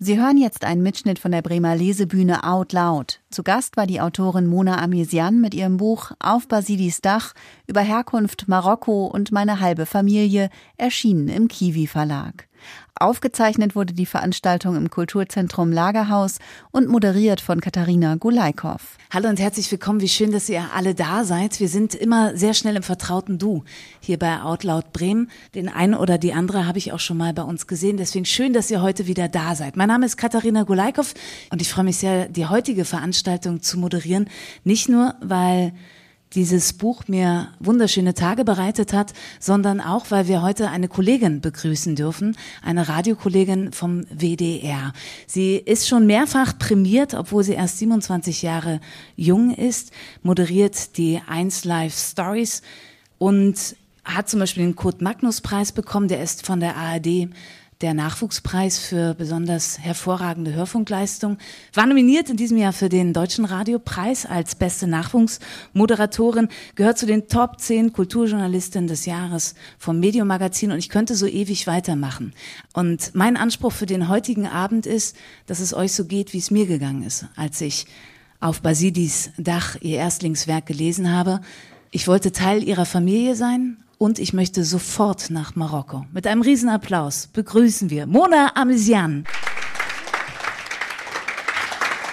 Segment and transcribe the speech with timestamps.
[0.00, 3.18] Sie hören jetzt einen Mitschnitt von der Bremer Lesebühne Out Loud.
[3.30, 7.34] Zu Gast war die Autorin Mona Amesian mit ihrem Buch Auf Basilis Dach
[7.66, 12.47] über Herkunft Marokko und meine halbe Familie, erschienen im Kiwi Verlag.
[13.00, 16.38] Aufgezeichnet wurde die Veranstaltung im Kulturzentrum Lagerhaus
[16.72, 18.80] und moderiert von Katharina Gulaikow.
[19.12, 20.00] Hallo und herzlich willkommen.
[20.00, 21.60] Wie schön, dass ihr alle da seid.
[21.60, 23.64] Wir sind immer sehr schnell im vertrauten Du
[24.00, 25.30] hier bei Outloud Bremen.
[25.54, 27.96] Den einen oder die andere habe ich auch schon mal bei uns gesehen.
[27.96, 29.76] Deswegen schön, dass ihr heute wieder da seid.
[29.76, 31.14] Mein Name ist Katharina Gulaikow
[31.50, 34.28] und ich freue mich sehr, die heutige Veranstaltung zu moderieren.
[34.64, 35.72] Nicht nur, weil
[36.34, 41.96] dieses Buch mir wunderschöne Tage bereitet hat, sondern auch, weil wir heute eine Kollegin begrüßen
[41.96, 44.92] dürfen, eine Radiokollegin vom WDR.
[45.26, 48.80] Sie ist schon mehrfach prämiert, obwohl sie erst 27 Jahre
[49.16, 49.92] jung ist,
[50.22, 52.62] moderiert die 1 Live Stories
[53.18, 57.28] und hat zum Beispiel den Kurt Magnus Preis bekommen, der ist von der ARD
[57.80, 61.38] der Nachwuchspreis für besonders hervorragende Hörfunkleistung,
[61.72, 67.28] war nominiert in diesem Jahr für den Deutschen Radiopreis als beste Nachwuchsmoderatorin, gehört zu den
[67.28, 72.34] Top 10 Kulturjournalistinnen des Jahres vom Medium Magazin und ich könnte so ewig weitermachen.
[72.72, 76.50] Und mein Anspruch für den heutigen Abend ist, dass es euch so geht, wie es
[76.50, 77.86] mir gegangen ist, als ich
[78.40, 81.40] auf Basidis Dach ihr Erstlingswerk gelesen habe.
[81.90, 86.06] Ich wollte Teil ihrer Familie sein und ich möchte sofort nach Marokko.
[86.12, 89.24] Mit einem Riesenapplaus begrüßen wir Mona Amesian.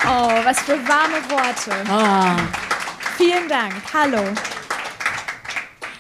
[0.04, 1.72] Oh, was für warme Worte.
[1.90, 2.42] Oh.
[3.18, 3.74] Vielen Dank.
[3.94, 4.22] Hallo.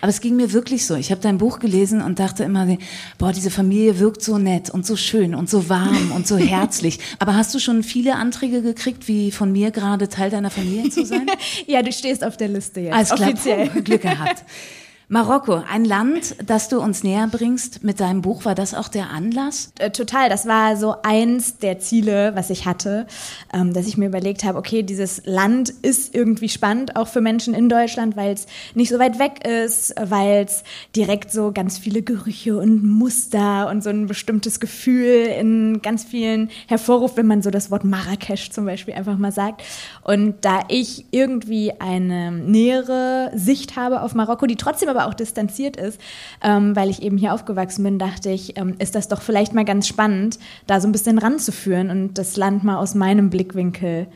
[0.02, 0.94] Aber es ging mir wirklich so.
[0.95, 2.77] Ich habe dein Buch gelesen und dachte immer,
[3.17, 6.99] boah, diese Familie wirkt so nett und so schön und so warm und so herzlich.
[7.17, 11.05] Aber hast du schon viele Anträge gekriegt, wie von mir gerade Teil deiner Familie zu
[11.05, 11.25] sein?
[11.66, 12.94] ja, du stehst auf der Liste jetzt.
[12.94, 13.30] Alles klar.
[13.30, 13.70] Offiziell.
[13.81, 14.44] Glück gehabt.
[15.08, 18.44] Marokko, ein Land, das du uns näher bringst mit deinem Buch.
[18.44, 19.72] War das auch der Anlass?
[19.78, 20.30] Äh, total.
[20.30, 23.06] Das war so eins der Ziele, was ich hatte,
[23.53, 27.53] ähm, dass ich mir überlegt habe, okay, dieses Land ist irgendwie spannend, auch für Menschen
[27.53, 30.64] in Deutschland, weil es nicht so weit weg ist, weil es
[30.95, 36.49] direkt so ganz viele Gerüche und Muster und so ein bestimmtes Gefühl in ganz vielen
[36.65, 39.61] hervorruft, wenn man so das Wort Marrakesch zum Beispiel einfach mal sagt.
[40.02, 45.78] Und da ich irgendwie eine nähere Sicht habe auf Marokko, die trotzdem aber auch distanziert
[45.78, 46.00] ist,
[46.42, 49.66] ähm, weil ich eben hier aufgewachsen bin, dachte ich, ähm, ist das doch vielleicht mal
[49.66, 54.08] ganz spannend, da so ein bisschen ranzuführen und das Land mal aus meinem Blickwinkel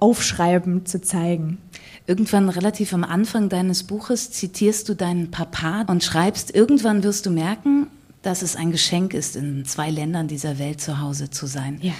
[0.00, 1.58] aufschreibend zu zeigen.
[2.06, 7.30] Irgendwann relativ am Anfang deines Buches zitierst du deinen Papa und schreibst, irgendwann wirst du
[7.30, 7.88] merken,
[8.22, 11.78] dass es ein Geschenk ist, in zwei Ländern dieser Welt zu Hause zu sein.
[11.80, 11.92] Ja.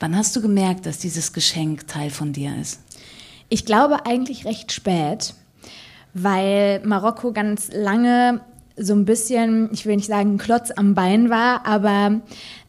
[0.00, 2.80] Wann hast du gemerkt, dass dieses Geschenk Teil von dir ist?
[3.48, 5.34] Ich glaube eigentlich recht spät
[6.14, 8.40] weil Marokko ganz lange
[8.76, 12.20] so ein bisschen, ich will nicht sagen, Klotz am Bein war, aber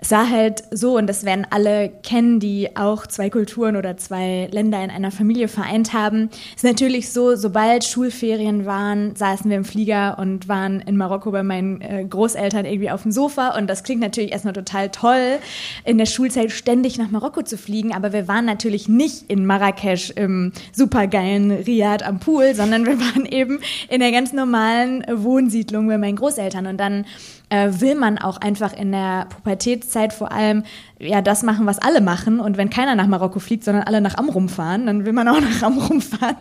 [0.04, 4.50] es war halt so, und das werden alle kennen, die auch zwei Kulturen oder zwei
[4.52, 6.30] Länder in einer Familie vereint haben.
[6.50, 11.32] Es ist natürlich so, sobald Schulferien waren, saßen wir im Flieger und waren in Marokko
[11.32, 13.58] bei meinen äh, Großeltern irgendwie auf dem Sofa.
[13.58, 15.40] Und das klingt natürlich erstmal total toll,
[15.86, 17.94] in der Schulzeit ständig nach Marokko zu fliegen.
[17.94, 23.26] Aber wir waren natürlich nicht in Marrakesch im supergeilen Riad am Pool, sondern wir waren
[23.32, 26.68] eben in der ganz normalen Wohnsiedlung bei meinen Großeltern.
[26.68, 27.06] Und dann
[27.54, 30.64] äh, will man auch einfach in der Pubertätszeit vor allem
[30.98, 32.40] ja das machen, was alle machen.
[32.40, 35.40] Und wenn keiner nach Marokko fliegt, sondern alle nach Amrum fahren, dann will man auch
[35.40, 36.36] nach Amrum fahren.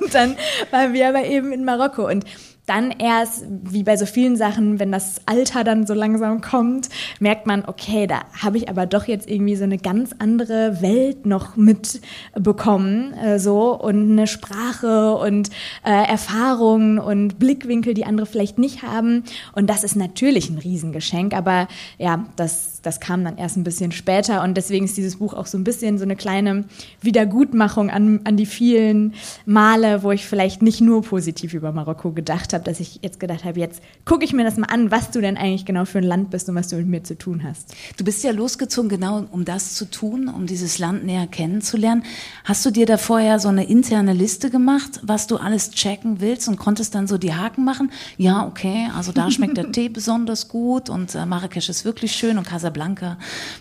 [0.00, 0.36] Und dann
[0.70, 2.08] waren wir aber eben in Marokko.
[2.08, 2.24] Und
[2.68, 7.46] dann erst, wie bei so vielen Sachen, wenn das Alter dann so langsam kommt, merkt
[7.46, 11.56] man, okay, da habe ich aber doch jetzt irgendwie so eine ganz andere Welt noch
[11.56, 15.50] mitbekommen, äh, so und eine Sprache und
[15.84, 19.24] äh, Erfahrungen und Blickwinkel, die andere vielleicht nicht haben.
[19.54, 21.68] Und das ist natürlich ein Riesengeschenk, aber
[21.98, 25.46] ja, das, das kam dann erst ein bisschen später und deswegen ist dieses Buch auch
[25.46, 26.64] so ein bisschen so eine kleine
[27.02, 32.52] Wiedergutmachung an, an die vielen Male, wo ich vielleicht nicht nur positiv über Marokko gedacht
[32.52, 35.20] habe dass ich jetzt gedacht habe, jetzt gucke ich mir das mal an, was du
[35.20, 37.74] denn eigentlich genau für ein Land bist und was du mit mir zu tun hast.
[37.96, 42.04] Du bist ja losgezogen, genau um das zu tun, um dieses Land näher kennenzulernen.
[42.44, 46.48] Hast du dir da vorher so eine interne Liste gemacht, was du alles checken willst
[46.48, 47.90] und konntest dann so die Haken machen?
[48.16, 52.38] Ja, okay, also da schmeckt der Tee besonders gut und äh, Marrakesch ist wirklich schön
[52.38, 52.77] und Casablanca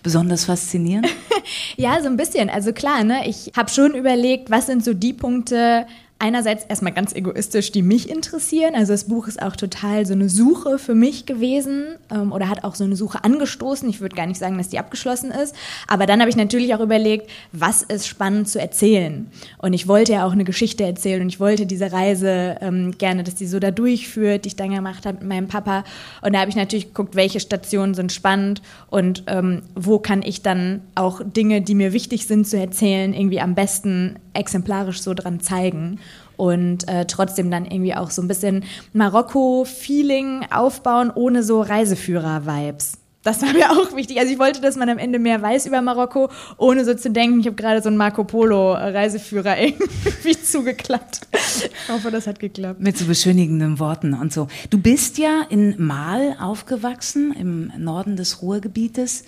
[0.04, 1.08] besonders faszinierend.
[1.78, 2.50] ja, so ein bisschen.
[2.50, 5.86] Also klar, ne, ich habe schon überlegt, was sind so die Punkte,
[6.20, 8.74] einerseits erstmal ganz egoistisch, die mich interessieren.
[8.76, 12.64] Also das Buch ist auch total so eine Suche für mich gewesen ähm, oder hat
[12.64, 13.88] auch so eine Suche angestoßen.
[13.90, 15.56] Ich würde gar nicht sagen, dass die abgeschlossen ist.
[15.88, 19.30] Aber dann habe ich natürlich auch überlegt, was ist spannend zu erzählen.
[19.60, 23.24] Und ich wollte ja auch eine Geschichte erzählen und ich wollte diese Reise ähm, gerne,
[23.24, 25.84] dass die so da durchführt, die ich dann gemacht habe mit meinem Papa.
[26.22, 30.42] Und da habe ich natürlich geguckt, welche Stationen sind spannend und ähm, wo kann ich
[30.42, 35.40] dann auch Dinge, die mir wichtig sind zu erzählen, irgendwie am besten exemplarisch so dran
[35.40, 36.00] zeigen
[36.38, 38.64] und äh, trotzdem dann irgendwie auch so ein bisschen
[38.94, 42.94] Marokko-Feeling aufbauen, ohne so Reiseführer-Vibes.
[43.28, 44.20] Das war mir auch wichtig.
[44.20, 47.42] Also ich wollte, dass man am Ende mehr weiß über Marokko, ohne so zu denken,
[47.42, 51.22] ich habe gerade so einen Marco Polo-Reiseführer irgendwie zugeklappt.
[51.34, 52.80] Ich hoffe, das hat geklappt.
[52.80, 54.48] Mit so beschönigenden Worten und so.
[54.70, 59.26] Du bist ja in Mal aufgewachsen, im Norden des Ruhrgebietes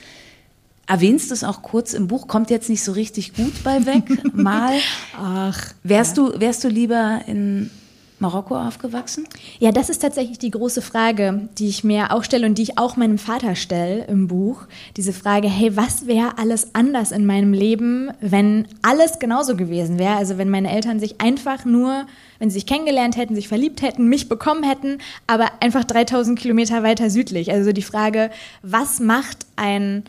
[0.89, 4.03] erwähnst es auch kurz im Buch, kommt jetzt nicht so richtig gut bei weg,
[4.33, 4.73] mal.
[5.15, 5.73] Ach.
[5.83, 6.29] Wärst, ja.
[6.29, 7.69] du, wärst du lieber in
[8.17, 9.27] Marokko aufgewachsen?
[9.59, 12.77] Ja, das ist tatsächlich die große Frage, die ich mir auch stelle und die ich
[12.79, 14.63] auch meinem Vater stelle im Buch.
[14.97, 20.15] Diese Frage, hey, was wäre alles anders in meinem Leben, wenn alles genauso gewesen wäre?
[20.15, 22.07] Also wenn meine Eltern sich einfach nur,
[22.39, 24.97] wenn sie sich kennengelernt hätten, sich verliebt hätten, mich bekommen hätten,
[25.27, 27.51] aber einfach 3000 Kilometer weiter südlich.
[27.51, 28.31] Also die Frage,
[28.63, 30.03] was macht ein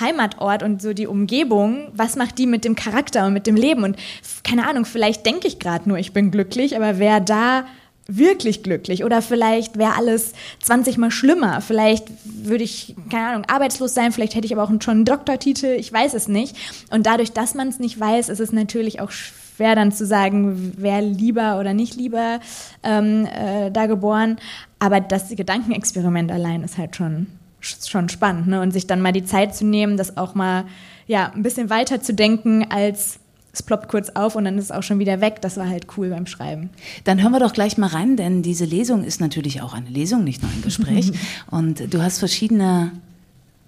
[0.00, 3.84] Heimatort und so die Umgebung, was macht die mit dem Charakter und mit dem Leben?
[3.84, 3.96] Und
[4.44, 7.64] keine Ahnung, vielleicht denke ich gerade nur, ich bin glücklich, aber wer da
[8.06, 11.60] wirklich glücklich oder vielleicht wäre alles 20 mal schlimmer.
[11.60, 15.76] Vielleicht würde ich, keine Ahnung, arbeitslos sein, vielleicht hätte ich aber auch schon einen Doktortitel,
[15.78, 16.56] ich weiß es nicht.
[16.90, 20.74] Und dadurch, dass man es nicht weiß, ist es natürlich auch schwer dann zu sagen,
[20.76, 22.40] wer lieber oder nicht lieber
[22.82, 24.36] ähm, äh, da geboren.
[24.78, 27.26] Aber das Gedankenexperiment allein ist halt schon
[27.62, 28.48] schon spannend.
[28.48, 28.60] Ne?
[28.60, 30.64] Und sich dann mal die Zeit zu nehmen, das auch mal
[31.06, 33.18] ja, ein bisschen weiter zu denken als
[33.52, 35.42] es ploppt kurz auf und dann ist es auch schon wieder weg.
[35.42, 36.70] Das war halt cool beim Schreiben.
[37.04, 40.24] Dann hören wir doch gleich mal rein, denn diese Lesung ist natürlich auch eine Lesung,
[40.24, 41.12] nicht nur ein Gespräch.
[41.50, 42.92] und du hast verschiedene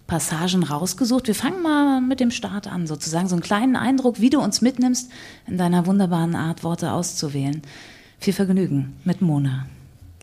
[0.07, 1.27] Passagen rausgesucht.
[1.27, 4.63] Wir fangen mal mit dem Start an, sozusagen so einen kleinen Eindruck, wie du uns
[4.63, 5.11] mitnimmst,
[5.47, 7.61] in deiner wunderbaren Art, Worte auszuwählen.
[8.19, 9.67] Viel Vergnügen mit Mona.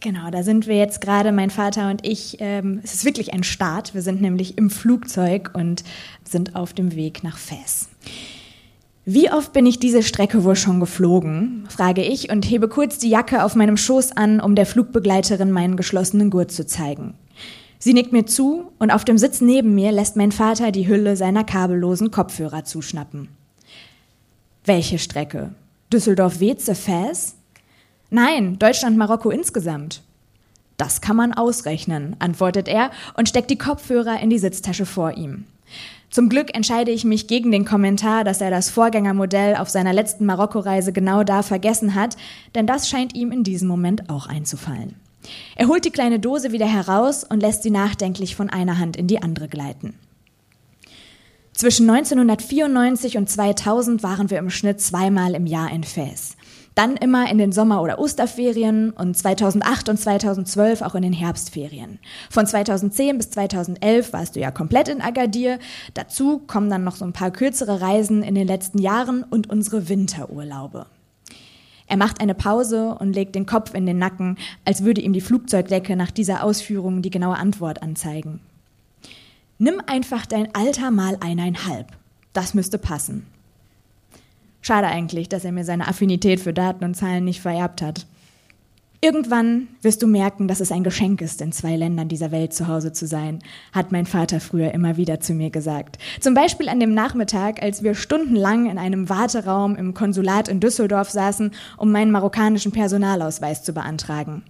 [0.02, 2.38] Genau, da sind wir jetzt gerade, mein Vater und ich.
[2.40, 3.94] Ähm, es ist wirklich ein Start.
[3.94, 5.84] Wir sind nämlich im Flugzeug und
[6.24, 7.88] sind auf dem Weg nach Fes.
[9.06, 11.66] Wie oft bin ich diese Strecke wohl schon geflogen?
[11.70, 15.78] frage ich und hebe kurz die Jacke auf meinem Schoß an, um der Flugbegleiterin meinen
[15.78, 17.14] geschlossenen Gurt zu zeigen.
[17.78, 21.16] Sie nickt mir zu und auf dem Sitz neben mir lässt mein Vater die Hülle
[21.16, 23.28] seiner kabellosen Kopfhörer zuschnappen.
[24.66, 25.52] Welche Strecke?
[25.92, 26.74] Düsseldorf-Weze,
[28.14, 30.02] Nein, Deutschland-Marokko insgesamt.
[30.76, 35.46] Das kann man ausrechnen, antwortet er und steckt die Kopfhörer in die Sitztasche vor ihm.
[36.10, 40.26] Zum Glück entscheide ich mich gegen den Kommentar, dass er das Vorgängermodell auf seiner letzten
[40.26, 42.18] Marokko-Reise genau da vergessen hat,
[42.54, 44.96] denn das scheint ihm in diesem Moment auch einzufallen.
[45.56, 49.08] Er holt die kleine Dose wieder heraus und lässt sie nachdenklich von einer Hand in
[49.08, 49.94] die andere gleiten.
[51.54, 56.36] Zwischen 1994 und 2000 waren wir im Schnitt zweimal im Jahr in Fes.
[56.76, 62.00] Dann immer in den Sommer- oder Osterferien und 2008 und 2012 auch in den Herbstferien.
[62.30, 65.60] Von 2010 bis 2011 warst du ja komplett in Agadir.
[65.94, 69.90] Dazu kommen dann noch so ein paar kürzere Reisen in den letzten Jahren und unsere
[69.90, 70.86] Winterurlaube.
[71.88, 75.20] Er macht eine Pause und legt den Kopf in den Nacken, als würde ihm die
[75.20, 78.40] Flugzeugdecke nach dieser Ausführung die genaue Antwort anzeigen.
[79.58, 81.88] Nimm einfach dein Alter mal eineinhalb.
[82.32, 83.28] Das müsste passen.
[84.62, 88.06] Schade eigentlich, dass er mir seine Affinität für Daten und Zahlen nicht vererbt hat.
[89.04, 92.68] Irgendwann wirst du merken, dass es ein Geschenk ist, in zwei Ländern dieser Welt zu
[92.68, 93.40] Hause zu sein,
[93.74, 95.98] hat mein Vater früher immer wieder zu mir gesagt.
[96.20, 101.10] Zum Beispiel an dem Nachmittag, als wir stundenlang in einem Warteraum im Konsulat in Düsseldorf
[101.10, 104.44] saßen, um meinen marokkanischen Personalausweis zu beantragen.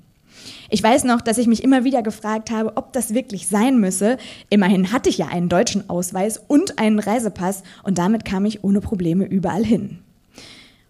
[0.70, 4.18] Ich weiß noch, dass ich mich immer wieder gefragt habe, ob das wirklich sein müsse.
[4.50, 8.82] Immerhin hatte ich ja einen deutschen Ausweis und einen Reisepass und damit kam ich ohne
[8.82, 10.00] Probleme überall hin.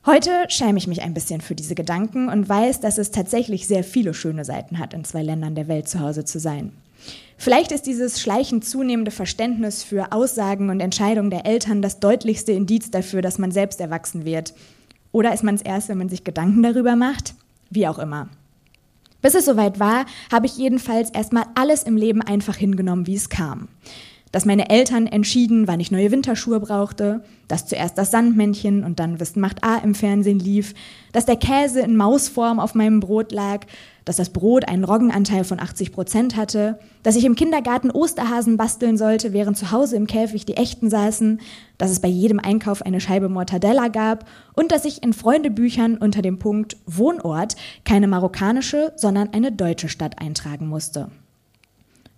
[0.05, 3.83] Heute schäme ich mich ein bisschen für diese Gedanken und weiß, dass es tatsächlich sehr
[3.83, 6.71] viele schöne Seiten hat, in zwei Ländern der Welt zu Hause zu sein.
[7.37, 12.91] Vielleicht ist dieses schleichend zunehmende Verständnis für Aussagen und Entscheidungen der Eltern das deutlichste Indiz
[12.91, 14.53] dafür, dass man selbst erwachsen wird.
[15.11, 17.35] Oder ist man es erst, wenn man sich Gedanken darüber macht?
[17.69, 18.29] Wie auch immer.
[19.21, 23.29] Bis es soweit war, habe ich jedenfalls erstmal alles im Leben einfach hingenommen, wie es
[23.29, 23.67] kam.
[24.31, 29.19] Dass meine Eltern entschieden, wann ich neue Winterschuhe brauchte, dass zuerst das Sandmännchen und dann
[29.19, 30.73] Wissen macht A im Fernsehen lief,
[31.11, 33.65] dass der Käse in Mausform auf meinem Brot lag,
[34.05, 38.97] dass das Brot einen Roggenanteil von 80 Prozent hatte, dass ich im Kindergarten Osterhasen basteln
[38.97, 41.39] sollte, während zu Hause im Käfig die echten saßen,
[41.77, 46.21] dass es bei jedem Einkauf eine Scheibe Mortadella gab und dass ich in Freundebüchern unter
[46.21, 51.09] dem Punkt Wohnort keine marokkanische, sondern eine deutsche Stadt eintragen musste.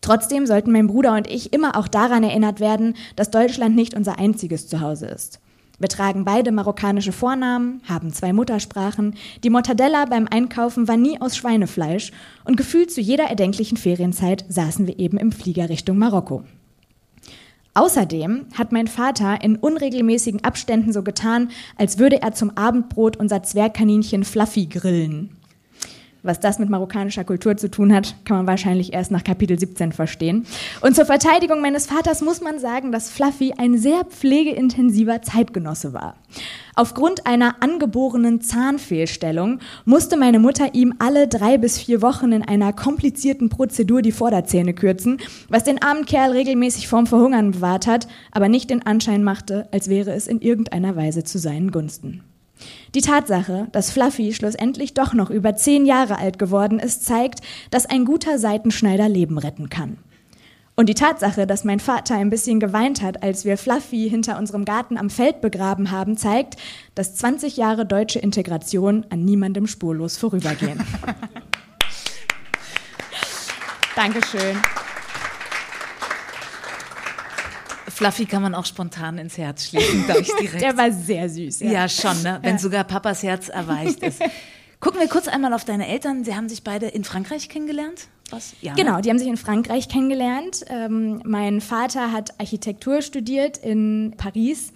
[0.04, 4.20] Trotzdem sollten mein Bruder und ich immer auch daran erinnert werden, dass Deutschland nicht unser
[4.20, 5.40] einziges Zuhause ist.
[5.80, 9.16] Wir tragen beide marokkanische Vornamen, haben zwei Muttersprachen.
[9.46, 12.12] Die Mortadella beim Einkaufen war nie aus Schweinefleisch
[12.44, 16.44] und gefühlt zu jeder erdenklichen Ferienzeit saßen wir eben im Flieger Richtung Marokko.
[17.74, 23.42] Außerdem hat mein Vater in unregelmäßigen Abständen so getan, als würde er zum Abendbrot unser
[23.42, 25.38] Zwergkaninchen Fluffy grillen.
[26.26, 29.92] Was das mit marokkanischer Kultur zu tun hat, kann man wahrscheinlich erst nach Kapitel 17
[29.92, 30.46] verstehen.
[30.80, 36.16] Und zur Verteidigung meines Vaters muss man sagen, dass Fluffy ein sehr pflegeintensiver Zeitgenosse war.
[36.76, 42.72] Aufgrund einer angeborenen Zahnfehlstellung musste meine Mutter ihm alle drei bis vier Wochen in einer
[42.72, 48.48] komplizierten Prozedur die Vorderzähne kürzen, was den armen Kerl regelmäßig vorm Verhungern bewahrt hat, aber
[48.48, 52.24] nicht den Anschein machte, als wäre es in irgendeiner Weise zu seinen Gunsten.
[52.96, 57.42] Die Tatsache, dass Fluffy schlussendlich doch noch über zehn Jahre alt geworden ist, zeigt,
[57.72, 59.98] dass ein guter Seitenschneider Leben retten kann.
[60.76, 64.66] Und die Tatsache, dass mein Vater ein bisschen geweint hat, als wir Fluffy hinter unserem
[64.66, 66.56] Garten am Feld begraben haben, zeigt,
[66.96, 70.80] dass 20 Jahre deutsche Integration an niemandem spurlos vorübergehen.
[73.96, 74.58] Dankeschön.
[77.94, 80.62] Fluffy kann man auch spontan ins Herz schließen, glaube ich direkt.
[80.62, 81.62] Der war sehr süß.
[81.62, 82.40] Ja, ja schon, ne?
[82.42, 82.58] wenn ja.
[82.58, 84.22] sogar Papas Herz erweicht ist.
[84.80, 86.26] Gucken wir kurz einmal auf deine Eltern.
[86.26, 88.08] Sie haben sich beide in Frankreich kennengelernt?
[88.32, 88.54] Was?
[88.62, 89.02] Ja, genau, ne?
[89.02, 90.66] die haben sich in Frankreich kennengelernt.
[90.68, 94.74] Ähm, mein Vater hat Architektur studiert in Paris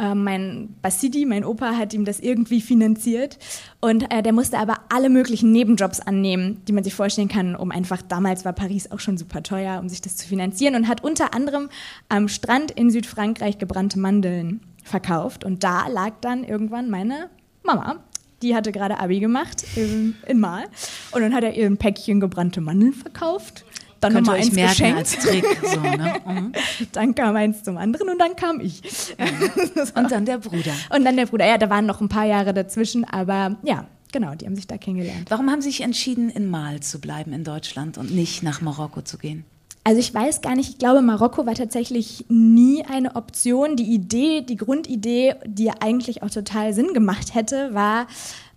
[0.00, 3.38] äh, mein Basidi, mein Opa, hat ihm das irgendwie finanziert.
[3.80, 7.70] Und äh, der musste aber alle möglichen Nebenjobs annehmen, die man sich vorstellen kann, um
[7.70, 10.74] einfach, damals war Paris auch schon super teuer, um sich das zu finanzieren.
[10.74, 11.68] Und hat unter anderem
[12.08, 15.44] am Strand in Südfrankreich gebrannte Mandeln verkauft.
[15.44, 17.28] Und da lag dann irgendwann meine
[17.62, 17.96] Mama.
[18.42, 20.64] Die hatte gerade Abi gemacht in, in Mal.
[21.12, 23.64] Und dann hat er ihr ein Päckchen gebrannte Mandeln verkauft
[24.00, 24.98] dann nochmal eins merken geschenkt.
[24.98, 25.44] als Trick.
[25.62, 26.20] So, ne?
[26.26, 26.52] mhm.
[26.92, 28.82] Dann kam eins zum anderen und dann kam ich.
[29.74, 30.00] so.
[30.00, 30.72] Und dann der Bruder.
[30.94, 31.46] Und dann der Bruder.
[31.46, 34.78] Ja, da waren noch ein paar Jahre dazwischen, aber ja, genau, die haben sich da
[34.78, 35.30] kennengelernt.
[35.30, 39.02] Warum haben Sie sich entschieden, in Mal zu bleiben in Deutschland und nicht nach Marokko
[39.02, 39.44] zu gehen?
[39.82, 43.76] Also ich weiß gar nicht, ich glaube, Marokko war tatsächlich nie eine Option.
[43.76, 48.06] Die Idee, die Grundidee, die eigentlich auch total Sinn gemacht hätte, war,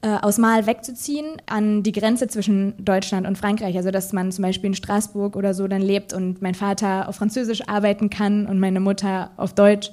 [0.03, 3.77] äh, aus Mal wegzuziehen an die Grenze zwischen Deutschland und Frankreich.
[3.77, 7.15] Also dass man zum Beispiel in Straßburg oder so dann lebt und mein Vater auf
[7.15, 9.91] Französisch arbeiten kann und meine Mutter auf Deutsch.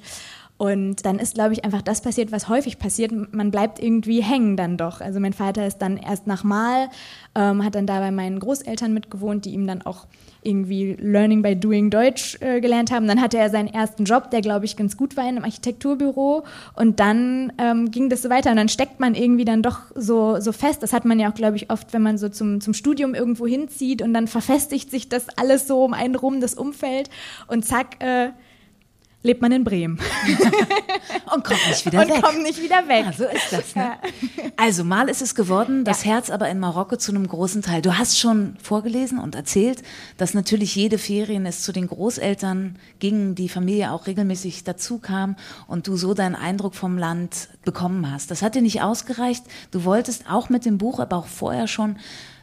[0.61, 3.11] Und dann ist, glaube ich, einfach das passiert, was häufig passiert.
[3.33, 5.01] Man bleibt irgendwie hängen dann doch.
[5.01, 6.89] Also mein Vater ist dann erst nach Mal,
[7.33, 10.05] ähm, hat dann da bei meinen Großeltern mitgewohnt, die ihm dann auch
[10.43, 13.07] irgendwie Learning by Doing Deutsch äh, gelernt haben.
[13.07, 16.43] Dann hatte er seinen ersten Job, der, glaube ich, ganz gut war in einem Architekturbüro.
[16.75, 18.51] Und dann ähm, ging das so weiter.
[18.51, 20.83] Und dann steckt man irgendwie dann doch so, so fest.
[20.83, 23.47] Das hat man ja auch, glaube ich, oft, wenn man so zum, zum Studium irgendwo
[23.47, 27.09] hinzieht und dann verfestigt sich das alles so um einen rum, das Umfeld.
[27.47, 28.29] Und zack, äh,
[29.23, 29.99] lebt man in Bremen.
[31.33, 32.15] und kommt nicht wieder und weg.
[32.15, 33.05] Und kommt nicht wieder weg.
[33.05, 33.75] Ja, so ist das.
[33.75, 33.93] Ne?
[34.57, 36.13] Also mal ist es geworden, das ja.
[36.13, 37.81] Herz aber in Marokko zu einem großen Teil.
[37.81, 39.83] Du hast schon vorgelesen und erzählt,
[40.17, 45.35] dass natürlich jede Ferien es zu den Großeltern ging, die Familie auch regelmäßig dazu kam
[45.67, 48.31] und du so deinen Eindruck vom Land bekommen hast.
[48.31, 49.43] Das hat dir nicht ausgereicht.
[49.71, 51.97] Du wolltest auch mit dem Buch, aber auch vorher schon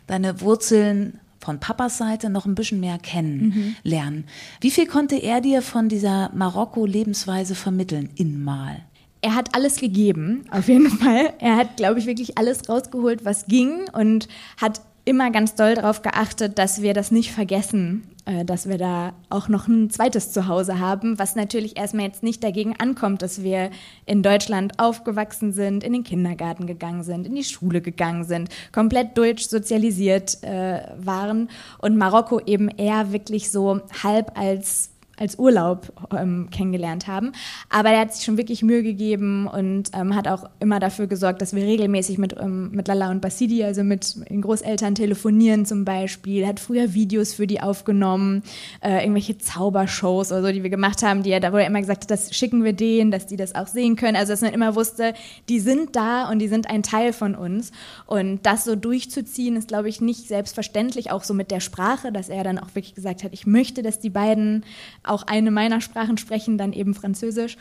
[0.06, 4.20] deine Wurzeln von Papas Seite noch ein bisschen mehr kennenlernen.
[4.20, 4.24] Mhm.
[4.60, 8.82] Wie viel konnte er dir von dieser Marokko-Lebensweise vermitteln in Mal?
[9.20, 11.32] Er hat alles gegeben, auf jeden Fall.
[11.38, 14.28] Er hat, glaube ich, wirklich alles rausgeholt, was ging und
[14.60, 18.04] hat immer ganz doll darauf geachtet, dass wir das nicht vergessen,
[18.44, 22.74] dass wir da auch noch ein zweites Zuhause haben, was natürlich erstmal jetzt nicht dagegen
[22.78, 23.70] ankommt, dass wir
[24.06, 29.16] in Deutschland aufgewachsen sind, in den Kindergarten gegangen sind, in die Schule gegangen sind, komplett
[29.16, 36.48] deutsch sozialisiert äh, waren und Marokko eben eher wirklich so halb als als Urlaub ähm,
[36.50, 37.32] kennengelernt haben.
[37.68, 41.42] Aber er hat sich schon wirklich Mühe gegeben und ähm, hat auch immer dafür gesorgt,
[41.42, 45.84] dass wir regelmäßig mit, ähm, mit Lala und Basidi, also mit den Großeltern telefonieren zum
[45.84, 46.46] Beispiel.
[46.46, 48.42] Hat früher Videos für die aufgenommen,
[48.80, 51.80] äh, irgendwelche Zaubershows oder so, die wir gemacht haben, die er, da wo er immer
[51.80, 54.16] gesagt hat, das schicken wir denen, dass die das auch sehen können.
[54.16, 55.14] Also dass man immer wusste,
[55.48, 57.72] die sind da und die sind ein Teil von uns.
[58.06, 62.28] Und das so durchzuziehen, ist, glaube ich, nicht selbstverständlich, auch so mit der Sprache, dass
[62.28, 64.64] er dann auch wirklich gesagt hat, ich möchte, dass die beiden
[65.08, 67.56] auch eine meiner Sprachen sprechen, dann eben Französisch.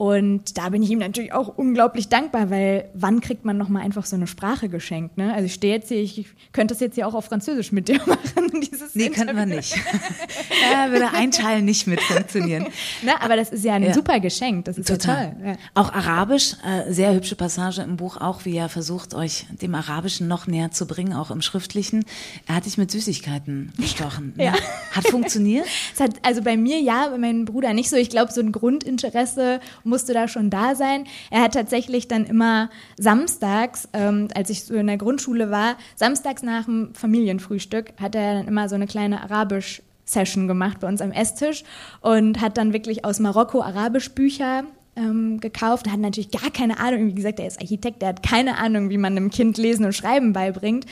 [0.00, 4.06] Und da bin ich ihm natürlich auch unglaublich dankbar, weil wann kriegt man nochmal einfach
[4.06, 5.18] so eine Sprache geschenkt?
[5.18, 5.34] Ne?
[5.34, 8.00] Also ich stehe jetzt hier, ich könnte das jetzt hier auch auf Französisch mit dir
[8.06, 8.62] machen.
[8.62, 9.76] Dieses nee, könnten wir nicht.
[10.72, 12.68] ja, würde ein Teil nicht mit funktionieren.
[13.02, 13.92] Na, aber das ist ja ein ja.
[13.92, 15.34] super Geschenk, das ist total.
[15.34, 15.48] toll.
[15.48, 15.56] Ja.
[15.74, 20.28] Auch Arabisch, äh, sehr hübsche Passage im Buch, auch wie er versucht, euch dem Arabischen
[20.28, 22.06] noch näher zu bringen, auch im Schriftlichen.
[22.46, 24.32] Er hat dich mit Süßigkeiten bestochen.
[24.38, 24.46] Ne?
[24.46, 24.54] Ja.
[24.92, 25.66] Hat funktioniert?
[25.98, 27.96] Hat, also bei mir ja, bei meinem Bruder nicht so.
[27.96, 31.04] Ich glaube, so ein Grundinteresse musste da schon da sein.
[31.30, 36.42] Er hat tatsächlich dann immer samstags, ähm, als ich so in der Grundschule war, samstags
[36.42, 41.00] nach dem Familienfrühstück hat er dann immer so eine kleine Arabisch Session gemacht bei uns
[41.00, 41.62] am Esstisch
[42.00, 44.64] und hat dann wirklich aus Marokko Arabisch Bücher
[44.96, 45.86] ähm, gekauft.
[45.86, 48.90] Er hat natürlich gar keine Ahnung, wie gesagt, er ist Architekt, er hat keine Ahnung,
[48.90, 50.86] wie man einem Kind Lesen und Schreiben beibringt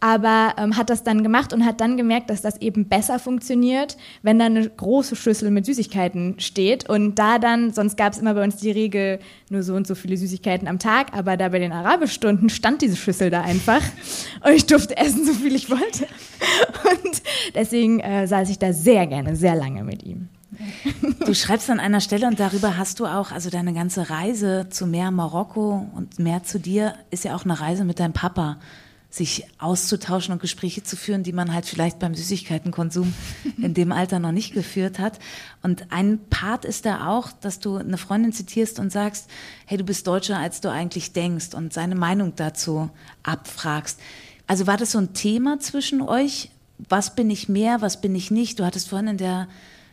[0.00, 3.96] aber ähm, hat das dann gemacht und hat dann gemerkt, dass das eben besser funktioniert,
[4.22, 8.34] wenn da eine große Schüssel mit Süßigkeiten steht und da dann, sonst gab es immer
[8.34, 11.58] bei uns die Regel, nur so und so viele Süßigkeiten am Tag, aber da bei
[11.58, 13.82] den Arabischstunden stand diese Schüssel da einfach
[14.44, 16.06] und ich durfte essen, so viel ich wollte.
[17.04, 17.22] Und
[17.54, 20.28] deswegen äh, saß ich da sehr gerne, sehr lange mit ihm.
[21.24, 24.86] Du schreibst an einer Stelle und darüber hast du auch, also deine ganze Reise zu
[24.86, 28.58] mehr Marokko und mehr zu dir ist ja auch eine Reise mit deinem Papa
[29.10, 33.12] sich auszutauschen und Gespräche zu führen, die man halt vielleicht beim Süßigkeitenkonsum
[33.60, 35.18] in dem Alter noch nicht geführt hat.
[35.62, 39.28] Und ein Part ist da auch, dass du eine Freundin zitierst und sagst,
[39.66, 42.88] hey, du bist deutscher, als du eigentlich denkst und seine Meinung dazu
[43.24, 43.98] abfragst.
[44.46, 46.50] Also war das so ein Thema zwischen euch?
[46.88, 48.60] Was bin ich mehr, was bin ich nicht?
[48.60, 49.48] Du hattest vorhin in der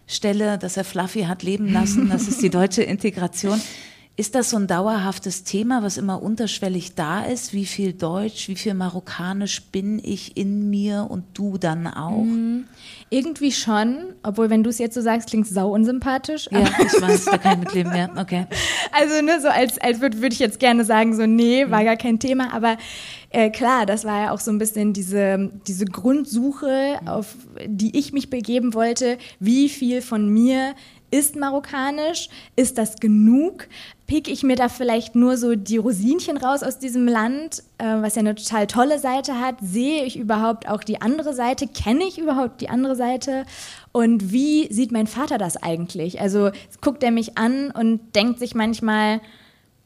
[0.06, 3.60] Stelle, dass er Fluffy hat leben lassen, das ist die deutsche Integration.
[4.20, 7.54] Ist das so ein dauerhaftes Thema, was immer unterschwellig da ist?
[7.54, 12.24] Wie viel Deutsch, wie viel Marokkanisch bin ich in mir und du dann auch?
[12.24, 12.64] Mhm.
[13.12, 16.50] Irgendwie schon, obwohl, wenn du es jetzt so sagst, klingt sau unsympathisch.
[16.52, 18.48] Ja, ich weiß, da kann ich mitleben, ja, okay.
[18.92, 21.86] Also, ne, so als, als würde würd ich jetzt gerne sagen, so, nee, war mhm.
[21.86, 22.78] gar kein Thema, aber
[23.30, 28.14] äh, klar, das war ja auch so ein bisschen diese, diese Grundsuche, auf die ich
[28.14, 29.20] mich begeben wollte.
[29.40, 30.74] Wie viel von mir
[31.18, 32.30] ist marokkanisch?
[32.56, 33.68] Ist das genug?
[34.06, 38.16] Pick ich mir da vielleicht nur so die Rosinchen raus aus diesem Land, äh, was
[38.16, 39.56] ja eine total tolle Seite hat?
[39.62, 41.68] Sehe ich überhaupt auch die andere Seite?
[41.68, 43.46] Kenne ich überhaupt die andere Seite?
[43.92, 46.22] Und wie sieht mein Vater das eigentlich?
[46.22, 49.20] Also guckt er mich an und denkt sich manchmal,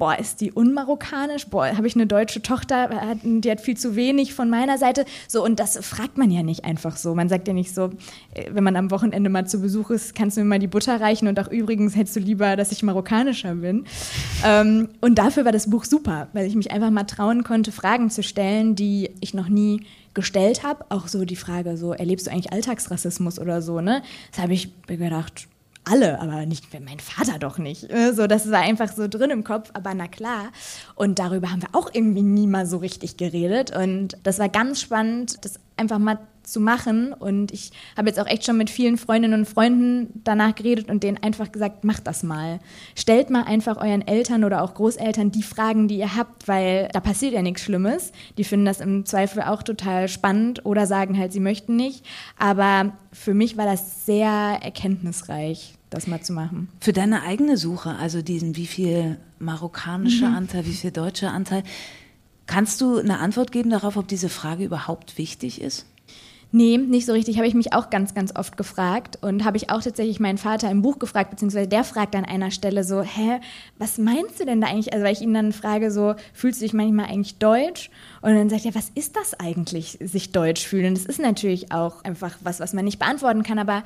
[0.02, 1.46] boah, ist die unmarokkanisch?
[1.46, 2.90] Boah, habe ich eine deutsche Tochter,
[3.24, 5.06] die hat viel zu wenig von meiner Seite.
[5.28, 7.14] So, und das fragt man ja nicht einfach so.
[7.14, 7.92] Man sagt ja nicht so,
[8.34, 11.00] äh, wenn man am Wochenende mal zu Besuch ist, kannst du mir mal die Butter
[11.00, 13.86] reichen und auch übrigens hättest du lieber, dass ich marokkanischer bin.
[14.44, 18.10] Ähm, und dafür war das Buch super, weil ich mich einfach mal trauen konnte, Fragen
[18.10, 19.82] zu stellen, die ich noch nie
[20.16, 20.84] gestellt habe.
[20.90, 24.02] Auch so die Frage, so, erlebst du eigentlich Alltagsrassismus oder so, ne?
[24.32, 25.48] Das habe ich gedacht,
[25.84, 27.90] alle, aber nicht mein Vater doch nicht.
[27.92, 30.52] Äh, so, das war einfach so drin im Kopf, aber na klar.
[30.96, 33.76] Und darüber haben wir auch irgendwie nie mal so richtig geredet.
[33.76, 37.14] Und das war ganz spannend, das einfach mal zu machen.
[37.14, 41.04] Und ich habe jetzt auch echt schon mit vielen Freundinnen und Freunden danach geredet und
[41.04, 42.60] denen einfach gesagt, macht das mal.
[42.96, 47.00] Stellt mal einfach euren Eltern oder auch Großeltern die Fragen, die ihr habt, weil da
[47.00, 48.12] passiert ja nichts Schlimmes.
[48.38, 52.06] Die finden das im Zweifel auch total spannend oder sagen halt, sie möchten nicht.
[52.38, 56.70] Aber für mich war das sehr erkenntnisreich, das mal zu machen.
[56.80, 60.36] Für deine eigene Suche, also diesen wie viel marokkanischer mhm.
[60.36, 61.64] Anteil, wie viel deutscher Anteil,
[62.46, 65.86] kannst du eine Antwort geben darauf, ob diese Frage überhaupt wichtig ist?
[66.54, 67.38] Nee, nicht so richtig.
[67.38, 69.18] Habe ich mich auch ganz, ganz oft gefragt.
[69.22, 72.52] Und habe ich auch tatsächlich meinen Vater im Buch gefragt, beziehungsweise der fragt an einer
[72.52, 73.40] Stelle so, hä,
[73.78, 74.92] was meinst du denn da eigentlich?
[74.92, 77.90] Also weil ich ihn dann frage so, fühlst du dich manchmal eigentlich deutsch?
[78.22, 80.94] Und dann sagt er, was ist das eigentlich, sich deutsch fühlen?
[80.94, 83.58] Das ist natürlich auch einfach was, was man nicht beantworten kann.
[83.58, 83.84] Aber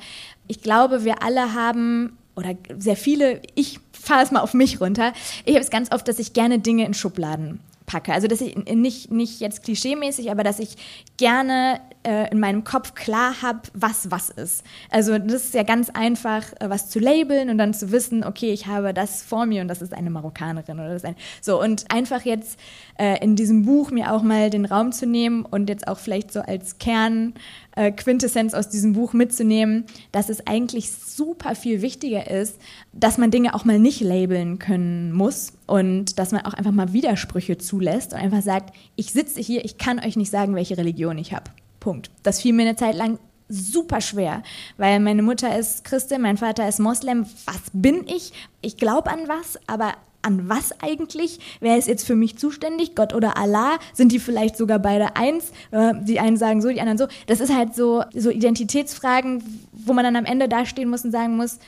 [0.48, 5.12] ich glaube, wir alle haben oder sehr viele, ich fahre es mal auf mich runter.
[5.44, 8.12] Ich habe es ganz oft, dass ich gerne Dinge in Schubladen packe.
[8.12, 10.76] Also dass ich nicht, nicht jetzt klischeemäßig, aber dass ich
[11.16, 14.64] gerne äh, in meinem Kopf klar habe, was was ist.
[14.90, 18.52] Also das ist ja ganz einfach, äh, was zu labeln und dann zu wissen, okay,
[18.52, 21.60] ich habe das vor mir und das ist eine Marokkanerin oder das ist ein so
[21.60, 22.60] und einfach jetzt
[22.98, 26.32] äh, in diesem Buch mir auch mal den Raum zu nehmen und jetzt auch vielleicht
[26.32, 27.34] so als Kern
[27.74, 32.60] äh, Quintessenz aus diesem Buch mitzunehmen, dass es eigentlich super viel wichtiger ist,
[32.92, 36.92] dass man Dinge auch mal nicht labeln können muss und dass man auch einfach mal
[36.92, 41.18] Widersprüche zulässt und einfach sagt, ich sitze hier, ich kann euch nicht sagen, welche Religion
[41.18, 41.50] ich habe.
[41.86, 42.10] Punkt.
[42.24, 44.42] Das fiel mir eine Zeit lang super schwer,
[44.76, 47.26] weil meine Mutter ist Christin, mein Vater ist Moslem.
[47.44, 48.32] Was bin ich?
[48.60, 51.38] Ich glaube an was, aber an was eigentlich?
[51.60, 52.96] Wer ist jetzt für mich zuständig?
[52.96, 53.78] Gott oder Allah?
[53.92, 55.52] Sind die vielleicht sogar beide eins?
[55.70, 57.06] Äh, die einen sagen so, die anderen so.
[57.28, 61.36] Das ist halt so, so Identitätsfragen, wo man dann am Ende dastehen muss und sagen
[61.36, 61.60] muss,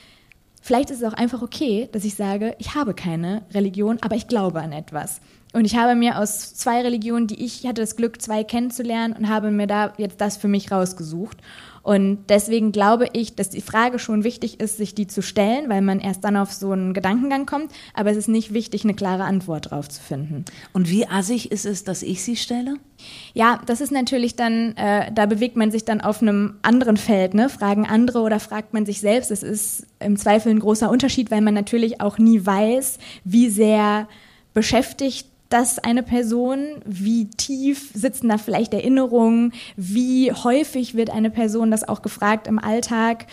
[0.60, 4.26] vielleicht ist es auch einfach okay, dass ich sage, ich habe keine Religion, aber ich
[4.26, 5.20] glaube an etwas.
[5.52, 9.14] Und ich habe mir aus zwei Religionen, die ich, ich hatte das Glück, zwei kennenzulernen
[9.14, 11.38] und habe mir da jetzt das für mich rausgesucht.
[11.82, 15.80] Und deswegen glaube ich, dass die Frage schon wichtig ist, sich die zu stellen, weil
[15.80, 17.72] man erst dann auf so einen Gedankengang kommt.
[17.94, 20.44] Aber es ist nicht wichtig, eine klare Antwort drauf zu finden.
[20.74, 22.74] Und wie assig ist es, dass ich sie stelle?
[23.32, 27.32] Ja, das ist natürlich dann, äh, da bewegt man sich dann auf einem anderen Feld.
[27.32, 27.48] Ne?
[27.48, 29.30] Fragen andere oder fragt man sich selbst.
[29.30, 34.08] Es ist im Zweifel ein großer Unterschied, weil man natürlich auch nie weiß, wie sehr
[34.52, 41.70] beschäftigt dass eine Person, wie tief sitzen da vielleicht Erinnerungen, wie häufig wird eine Person
[41.70, 43.26] das auch gefragt im Alltag,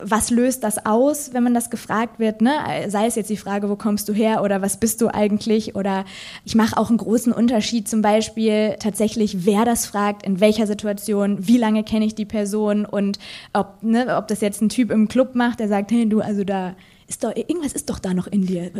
[0.00, 2.52] was löst das aus, wenn man das gefragt wird, ne?
[2.88, 6.04] sei es jetzt die Frage, wo kommst du her oder was bist du eigentlich oder
[6.44, 11.46] ich mache auch einen großen Unterschied zum Beispiel tatsächlich, wer das fragt, in welcher Situation,
[11.46, 13.18] wie lange kenne ich die Person und
[13.52, 16.44] ob, ne, ob das jetzt ein Typ im Club macht, der sagt, hey du, also
[16.44, 16.74] da
[17.06, 18.70] ist doch, irgendwas ist doch da noch in dir.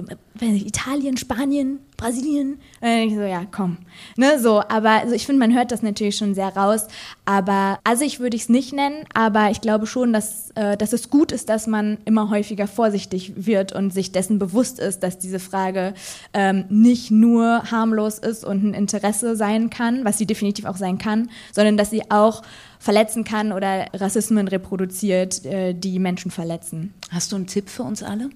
[0.41, 2.59] Italien, Spanien, Brasilien.
[2.81, 3.79] Und ich so, ja, komm.
[4.17, 6.87] Ne, so, aber also ich finde, man hört das natürlich schon sehr raus.
[7.25, 7.79] Aber
[8.19, 11.49] würde ich es nicht nennen, aber ich glaube schon, dass, äh, dass es gut ist,
[11.49, 15.95] dass man immer häufiger vorsichtig wird und sich dessen bewusst ist, dass diese Frage
[16.33, 20.99] ähm, nicht nur harmlos ist und ein Interesse sein kann, was sie definitiv auch sein
[20.99, 22.43] kann, sondern dass sie auch
[22.85, 26.93] verletzen kann oder Rassismen reproduziert, äh, die Menschen verletzen.
[27.11, 28.29] Hast du einen Tipp für uns alle?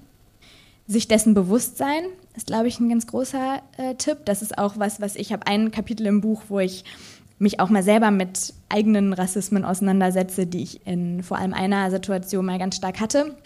[0.87, 4.25] Sich dessen bewusst sein ist, glaube ich, ein ganz großer äh, Tipp.
[4.25, 6.85] Das ist auch was, was ich habe ein Kapitel im Buch, wo ich
[7.39, 12.47] mich auch mal selber mit eigenen Rassismen auseinandersetze, die ich in vor allem einer Situation
[12.47, 13.37] mal ganz stark hatte.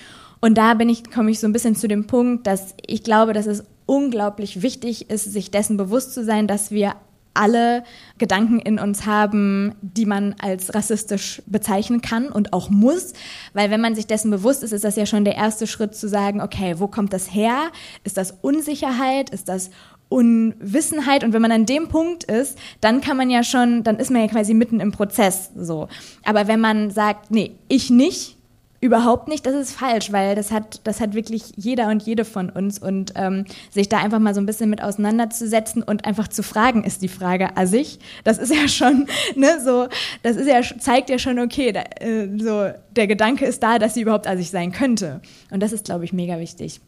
[0.40, 3.32] Und da bin ich, komme ich so ein bisschen zu dem Punkt, dass ich glaube,
[3.32, 6.94] dass es unglaublich wichtig ist, sich dessen bewusst zu sein, dass wir
[7.34, 7.84] alle
[8.18, 13.12] Gedanken in uns haben, die man als rassistisch bezeichnen kann und auch muss.
[13.52, 16.08] Weil wenn man sich dessen bewusst ist, ist das ja schon der erste Schritt zu
[16.08, 17.70] sagen, okay, wo kommt das her?
[18.04, 19.30] Ist das Unsicherheit?
[19.30, 19.70] Ist das
[20.08, 24.10] Unwissenheit und wenn man an dem Punkt ist, dann kann man ja schon, dann ist
[24.10, 25.88] man ja quasi mitten im Prozess so.
[26.22, 28.36] Aber wenn man sagt, nee, ich nicht,
[28.82, 32.50] Überhaupt nicht, das ist falsch, weil das hat, das hat wirklich jeder und jede von
[32.50, 36.42] uns und ähm, sich da einfach mal so ein bisschen mit auseinanderzusetzen und einfach zu
[36.42, 38.00] fragen, ist die Frage assig.
[38.24, 39.86] Das ist ja schon, ne, so,
[40.24, 43.94] das ist ja, zeigt ja schon, okay, da, äh, so, der Gedanke ist da, dass
[43.94, 45.20] sie überhaupt assig sein könnte.
[45.52, 46.80] Und das ist, glaube ich, mega wichtig.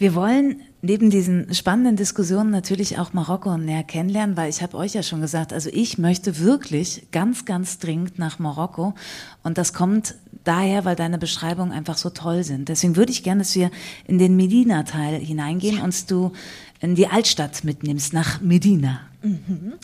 [0.00, 4.94] Wir wollen neben diesen spannenden Diskussionen natürlich auch Marokko näher kennenlernen, weil ich habe euch
[4.94, 8.94] ja schon gesagt, also ich möchte wirklich ganz, ganz dringend nach Marokko
[9.42, 12.68] und das kommt daher, weil deine Beschreibungen einfach so toll sind.
[12.68, 13.70] Deswegen würde ich gerne, dass wir
[14.06, 15.84] in den Medina-Teil hineingehen ja.
[15.84, 16.32] und du
[16.80, 19.00] in die Altstadt mitnimmst, nach Medina.
[19.22, 19.74] Mhm.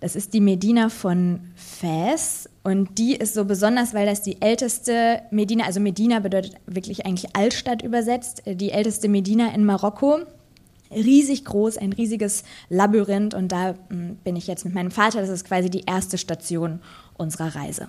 [0.00, 5.22] Das ist die Medina von Fez und die ist so besonders, weil das die älteste
[5.32, 10.20] Medina, also Medina bedeutet wirklich eigentlich Altstadt übersetzt, die älteste Medina in Marokko.
[10.90, 15.28] Riesig groß, ein riesiges Labyrinth und da hm, bin ich jetzt mit meinem Vater, das
[15.28, 16.80] ist quasi die erste Station
[17.18, 17.88] unserer Reise.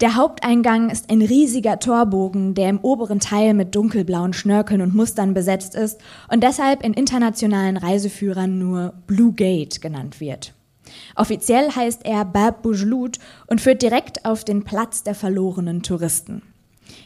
[0.00, 5.34] Der Haupteingang ist ein riesiger Torbogen, der im oberen Teil mit dunkelblauen Schnörkeln und Mustern
[5.34, 10.52] besetzt ist und deshalb in internationalen Reiseführern nur Blue Gate genannt wird.
[11.14, 16.42] Offiziell heißt er Bab Boujloud und führt direkt auf den Platz der verlorenen Touristen.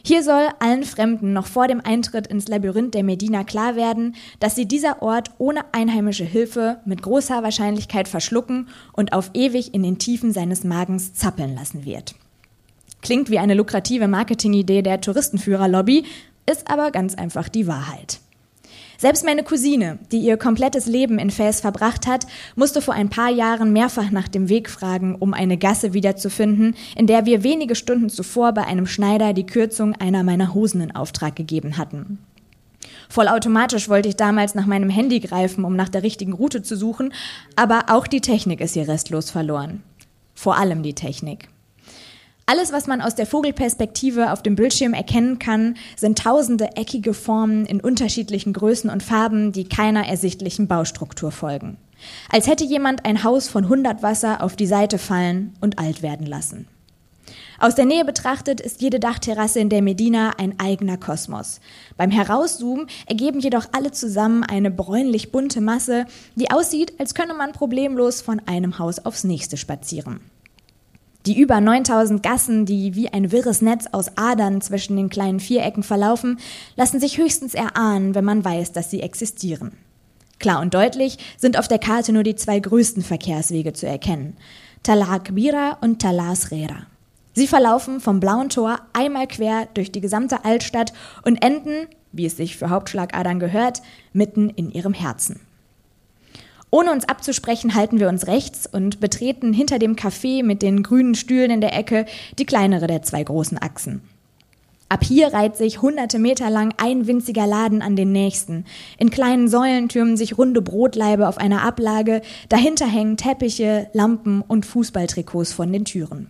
[0.03, 4.55] Hier soll allen Fremden noch vor dem Eintritt ins Labyrinth der Medina klar werden, dass
[4.55, 9.99] sie dieser Ort ohne einheimische Hilfe mit großer Wahrscheinlichkeit verschlucken und auf ewig in den
[9.99, 12.15] Tiefen seines Magens zappeln lassen wird.
[13.01, 16.05] Klingt wie eine lukrative Marketingidee der Touristenführerlobby,
[16.49, 18.19] ist aber ganz einfach die Wahrheit.
[18.97, 23.29] Selbst meine Cousine, die ihr komplettes Leben in Fez verbracht hat, musste vor ein paar
[23.29, 28.09] Jahren mehrfach nach dem Weg fragen, um eine Gasse wiederzufinden, in der wir wenige Stunden
[28.09, 32.19] zuvor bei einem Schneider die Kürzung einer meiner Hosen in Auftrag gegeben hatten.
[33.07, 37.13] Vollautomatisch wollte ich damals nach meinem Handy greifen, um nach der richtigen Route zu suchen,
[37.55, 39.81] aber auch die Technik ist hier restlos verloren.
[40.35, 41.47] Vor allem die Technik.
[42.51, 47.67] Alles, was man aus der Vogelperspektive auf dem Bildschirm erkennen kann, sind tausende eckige Formen
[47.67, 51.77] in unterschiedlichen Größen und Farben, die keiner ersichtlichen Baustruktur folgen.
[52.27, 56.25] Als hätte jemand ein Haus von 100 Wasser auf die Seite fallen und alt werden
[56.25, 56.67] lassen.
[57.59, 61.59] Aus der Nähe betrachtet ist jede Dachterrasse in der Medina ein eigener Kosmos.
[61.97, 67.51] Beim Herauszoomen ergeben jedoch alle zusammen eine bräunlich bunte Masse, die aussieht, als könne man
[67.51, 70.21] problemlos von einem Haus aufs nächste spazieren.
[71.25, 75.83] Die über 9000 Gassen, die wie ein wirres Netz aus Adern zwischen den kleinen Vierecken
[75.83, 76.39] verlaufen,
[76.75, 79.73] lassen sich höchstens erahnen, wenn man weiß, dass sie existieren.
[80.39, 84.37] Klar und deutlich sind auf der Karte nur die zwei größten Verkehrswege zu erkennen.
[84.83, 86.87] Talar Kbira und Talar Srera.
[87.33, 92.37] Sie verlaufen vom Blauen Tor einmal quer durch die gesamte Altstadt und enden, wie es
[92.37, 93.81] sich für Hauptschlagadern gehört,
[94.13, 95.41] mitten in ihrem Herzen.
[96.71, 101.15] Ohne uns abzusprechen, halten wir uns rechts und betreten hinter dem Café mit den grünen
[101.15, 102.05] Stühlen in der Ecke
[102.37, 104.01] die kleinere der zwei großen Achsen.
[104.91, 108.65] Ab hier reiht sich hunderte Meter lang ein winziger Laden an den nächsten.
[108.97, 114.65] In kleinen Säulen türmen sich runde Brotleibe auf einer Ablage, dahinter hängen Teppiche, Lampen und
[114.65, 116.27] Fußballtrikots von den Türen.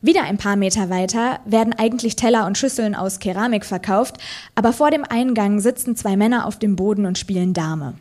[0.00, 4.18] Wieder ein paar Meter weiter werden eigentlich Teller und Schüsseln aus Keramik verkauft,
[4.56, 7.94] aber vor dem Eingang sitzen zwei Männer auf dem Boden und spielen Dame.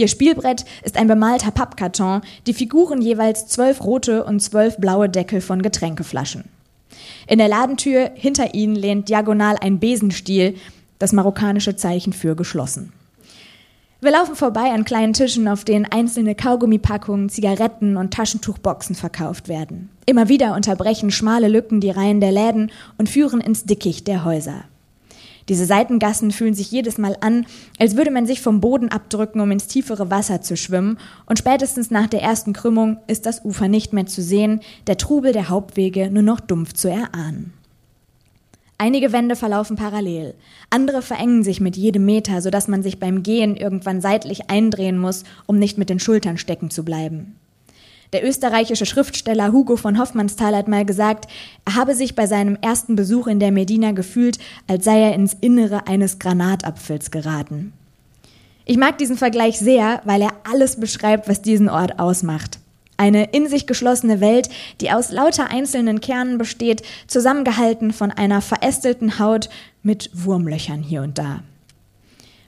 [0.00, 5.42] Ihr Spielbrett ist ein bemalter Pappkarton, die Figuren jeweils zwölf rote und zwölf blaue Deckel
[5.42, 6.44] von Getränkeflaschen.
[7.26, 10.54] In der Ladentür hinter ihnen lehnt diagonal ein Besenstiel,
[10.98, 12.94] das marokkanische Zeichen für geschlossen.
[14.00, 19.90] Wir laufen vorbei an kleinen Tischen, auf denen einzelne Kaugummipackungen, Zigaretten und Taschentuchboxen verkauft werden.
[20.06, 24.64] Immer wieder unterbrechen schmale Lücken die Reihen der Läden und führen ins Dickicht der Häuser.
[25.50, 27.44] Diese Seitengassen fühlen sich jedes Mal an,
[27.76, 31.90] als würde man sich vom Boden abdrücken, um ins tiefere Wasser zu schwimmen, und spätestens
[31.90, 36.08] nach der ersten Krümmung ist das Ufer nicht mehr zu sehen, der Trubel der Hauptwege
[36.08, 37.52] nur noch dumpf zu erahnen.
[38.78, 40.34] Einige Wände verlaufen parallel,
[40.70, 45.24] andere verengen sich mit jedem Meter, sodass man sich beim Gehen irgendwann seitlich eindrehen muss,
[45.46, 47.39] um nicht mit den Schultern stecken zu bleiben.
[48.12, 51.30] Der österreichische Schriftsteller Hugo von Hoffmannsthal hat mal gesagt,
[51.64, 55.36] er habe sich bei seinem ersten Besuch in der Medina gefühlt, als sei er ins
[55.40, 57.72] Innere eines Granatapfels geraten.
[58.64, 62.58] Ich mag diesen Vergleich sehr, weil er alles beschreibt, was diesen Ort ausmacht.
[62.96, 64.48] Eine in sich geschlossene Welt,
[64.80, 69.48] die aus lauter einzelnen Kernen besteht, zusammengehalten von einer verästelten Haut
[69.82, 71.42] mit Wurmlöchern hier und da.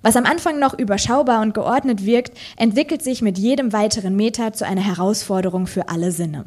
[0.02, 4.66] Was am Anfang noch überschaubar und geordnet wirkt, entwickelt sich mit jedem weiteren Meter zu
[4.66, 6.44] einer Herausforderung für alle Sinne.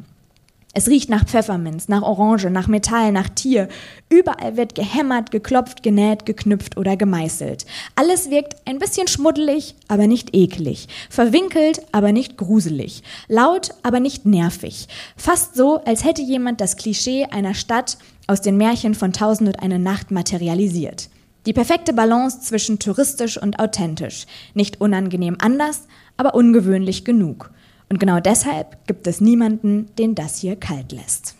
[0.78, 3.68] Es riecht nach Pfefferminz, nach Orange, nach Metall, nach Tier.
[4.10, 7.64] Überall wird gehämmert, geklopft, genäht, geknüpft oder gemeißelt.
[7.94, 10.88] Alles wirkt ein bisschen schmuddelig, aber nicht eklig.
[11.08, 13.02] Verwinkelt, aber nicht gruselig.
[13.26, 14.86] Laut, aber nicht nervig.
[15.16, 19.62] Fast so, als hätte jemand das Klischee einer Stadt aus den Märchen von Tausend und
[19.62, 21.08] eine Nacht materialisiert.
[21.46, 24.26] Die perfekte Balance zwischen touristisch und authentisch.
[24.54, 27.50] Nicht unangenehm anders, aber ungewöhnlich genug.
[27.88, 31.36] Und genau deshalb gibt es niemanden, den das hier kalt lässt.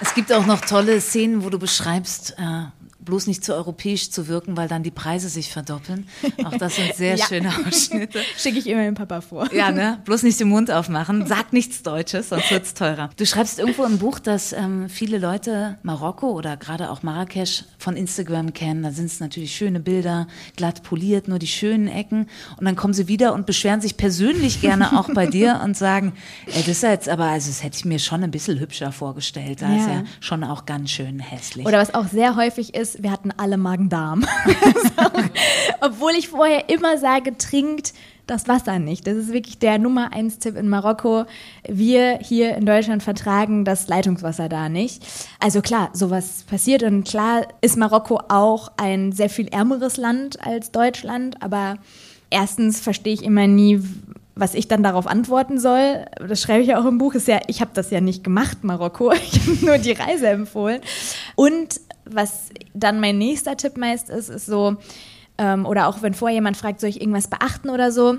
[0.00, 2.64] Es gibt auch noch tolle Szenen, wo du beschreibst, äh,
[3.06, 6.06] bloß nicht zu europäisch zu wirken, weil dann die Preise sich verdoppeln.
[6.44, 7.24] Auch das sind sehr ja.
[7.24, 8.20] schöne Ausschnitte.
[8.36, 9.50] Schicke ich immer dem Papa vor.
[9.54, 10.00] Ja, ne?
[10.04, 11.26] Bloß nicht den Mund aufmachen.
[11.26, 13.10] Sag nichts Deutsches, sonst wird's teurer.
[13.16, 17.96] Du schreibst irgendwo im Buch, dass ähm, viele Leute Marokko oder gerade auch Marrakesch von
[17.96, 18.82] Instagram kennen.
[18.82, 22.28] Da sind es natürlich schöne Bilder, glatt poliert, nur die schönen Ecken.
[22.58, 26.12] Und dann kommen sie wieder und beschweren sich persönlich gerne auch bei dir und sagen,
[26.46, 29.62] ey, das ist jetzt aber, also das hätte ich mir schon ein bisschen hübscher vorgestellt.
[29.62, 29.76] Da ja.
[29.76, 31.64] ist ja schon auch ganz schön hässlich.
[31.66, 34.24] Oder was auch sehr häufig ist, wir hatten alle Magen-Darm.
[35.80, 37.92] Obwohl ich vorher immer sage, trinkt
[38.26, 39.06] das Wasser nicht.
[39.06, 41.26] Das ist wirklich der Nummer eins Tipp in Marokko.
[41.68, 45.04] Wir hier in Deutschland vertragen das Leitungswasser da nicht.
[45.38, 50.72] Also klar, sowas passiert und klar ist Marokko auch ein sehr viel ärmeres Land als
[50.72, 51.76] Deutschland, aber
[52.30, 53.80] erstens verstehe ich immer nie,
[54.34, 57.40] was ich dann darauf antworten soll, das schreibe ich ja auch im Buch, ist ja,
[57.46, 59.12] ich habe das ja nicht gemacht, Marokko.
[59.32, 60.80] Ich habe nur die Reise empfohlen.
[61.36, 64.76] Und was dann mein nächster Tipp meist ist, ist so,
[65.38, 68.16] ähm, oder auch wenn vorher jemand fragt, soll ich irgendwas beachten oder so.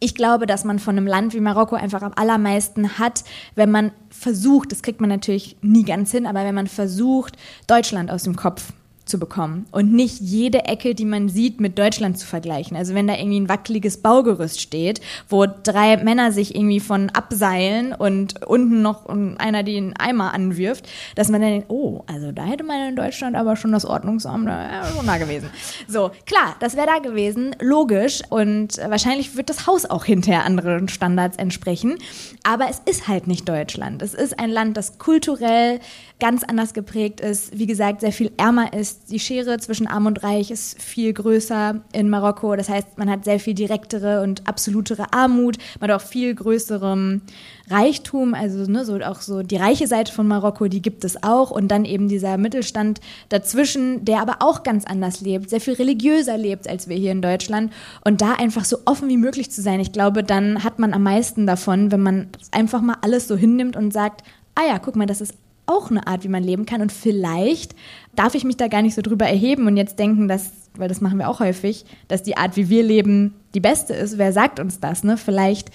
[0.00, 3.24] Ich glaube, dass man von einem Land wie Marokko einfach am allermeisten hat,
[3.54, 8.10] wenn man versucht, das kriegt man natürlich nie ganz hin, aber wenn man versucht, Deutschland
[8.10, 8.72] aus dem Kopf
[9.04, 12.76] zu bekommen und nicht jede Ecke, die man sieht, mit Deutschland zu vergleichen.
[12.76, 17.92] Also wenn da irgendwie ein wackeliges Baugerüst steht, wo drei Männer sich irgendwie von abseilen
[17.92, 22.64] und unten noch einer den Eimer anwirft, dass man dann denkt, oh, also da hätte
[22.64, 25.50] man in Deutschland aber schon das Ordnungsamt da, schon da gewesen.
[25.86, 30.88] So, klar, das wäre da gewesen, logisch und wahrscheinlich wird das Haus auch hinterher anderen
[30.88, 31.98] Standards entsprechen,
[32.42, 34.00] aber es ist halt nicht Deutschland.
[34.00, 35.80] Es ist ein Land, das kulturell
[36.20, 38.93] ganz anders geprägt ist, wie gesagt, sehr viel ärmer ist.
[39.10, 42.56] Die Schere zwischen Arm und Reich ist viel größer in Marokko.
[42.56, 47.22] Das heißt, man hat sehr viel direktere und absolutere Armut, man hat auch viel größerem
[47.68, 51.50] Reichtum, also ne, so auch so die reiche Seite von Marokko, die gibt es auch
[51.50, 56.36] und dann eben dieser Mittelstand dazwischen, der aber auch ganz anders lebt, sehr viel religiöser
[56.36, 57.72] lebt als wir hier in Deutschland
[58.04, 59.80] und da einfach so offen wie möglich zu sein.
[59.80, 63.76] Ich glaube, dann hat man am meisten davon, wenn man einfach mal alles so hinnimmt
[63.76, 64.22] und sagt,
[64.54, 65.34] ah ja, guck mal, das ist
[65.66, 66.82] auch eine Art, wie man leben kann.
[66.82, 67.74] Und vielleicht
[68.14, 71.00] darf ich mich da gar nicht so drüber erheben und jetzt denken, dass, weil das
[71.00, 74.18] machen wir auch häufig, dass die Art, wie wir leben, die beste ist.
[74.18, 75.04] Wer sagt uns das?
[75.04, 75.16] Ne?
[75.16, 75.70] Vielleicht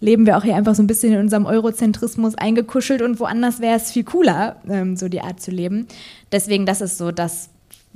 [0.00, 3.76] leben wir auch hier einfach so ein bisschen in unserem Eurozentrismus eingekuschelt und woanders wäre
[3.76, 5.86] es viel cooler, ähm, so die Art zu leben.
[6.32, 7.48] Deswegen, das ist so das,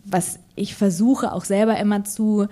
[0.05, 2.47] was ich versuche auch selber immer zu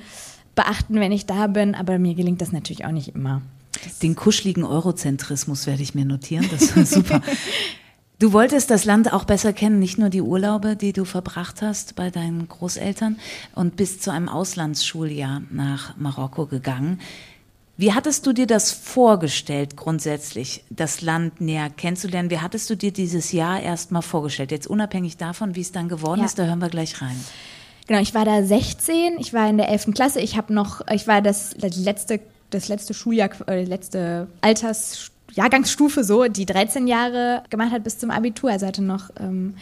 [0.54, 3.42] beachten, wenn ich da bin, aber mir gelingt das natürlich auch nicht immer.
[4.02, 7.22] Den kuscheligen Eurozentrismus werde ich mir notieren, das ist super.
[8.20, 11.94] Du wolltest das Land auch besser kennen, nicht nur die Urlaube, die du verbracht hast
[11.94, 13.16] bei deinen Großeltern
[13.54, 17.00] und bist zu einem Auslandsschuljahr nach Marokko gegangen.
[17.76, 22.28] Wie hattest du dir das vorgestellt, grundsätzlich, das Land näher kennenzulernen?
[22.28, 24.50] Wie hattest du dir dieses Jahr erstmal vorgestellt?
[24.50, 26.26] Jetzt unabhängig davon, wie es dann geworden ja.
[26.26, 27.24] ist, da hören wir gleich rein.
[27.86, 29.94] Genau, ich war da 16, ich war in der 11.
[29.94, 32.18] Klasse, ich habe noch, ich war das, das letzte,
[32.50, 38.10] das letzte Schuljahr, äh, letzte Alters Jahrgangsstufe so, die 13 Jahre gemacht hat bis zum
[38.10, 39.54] Abitur, also hatte noch ähm,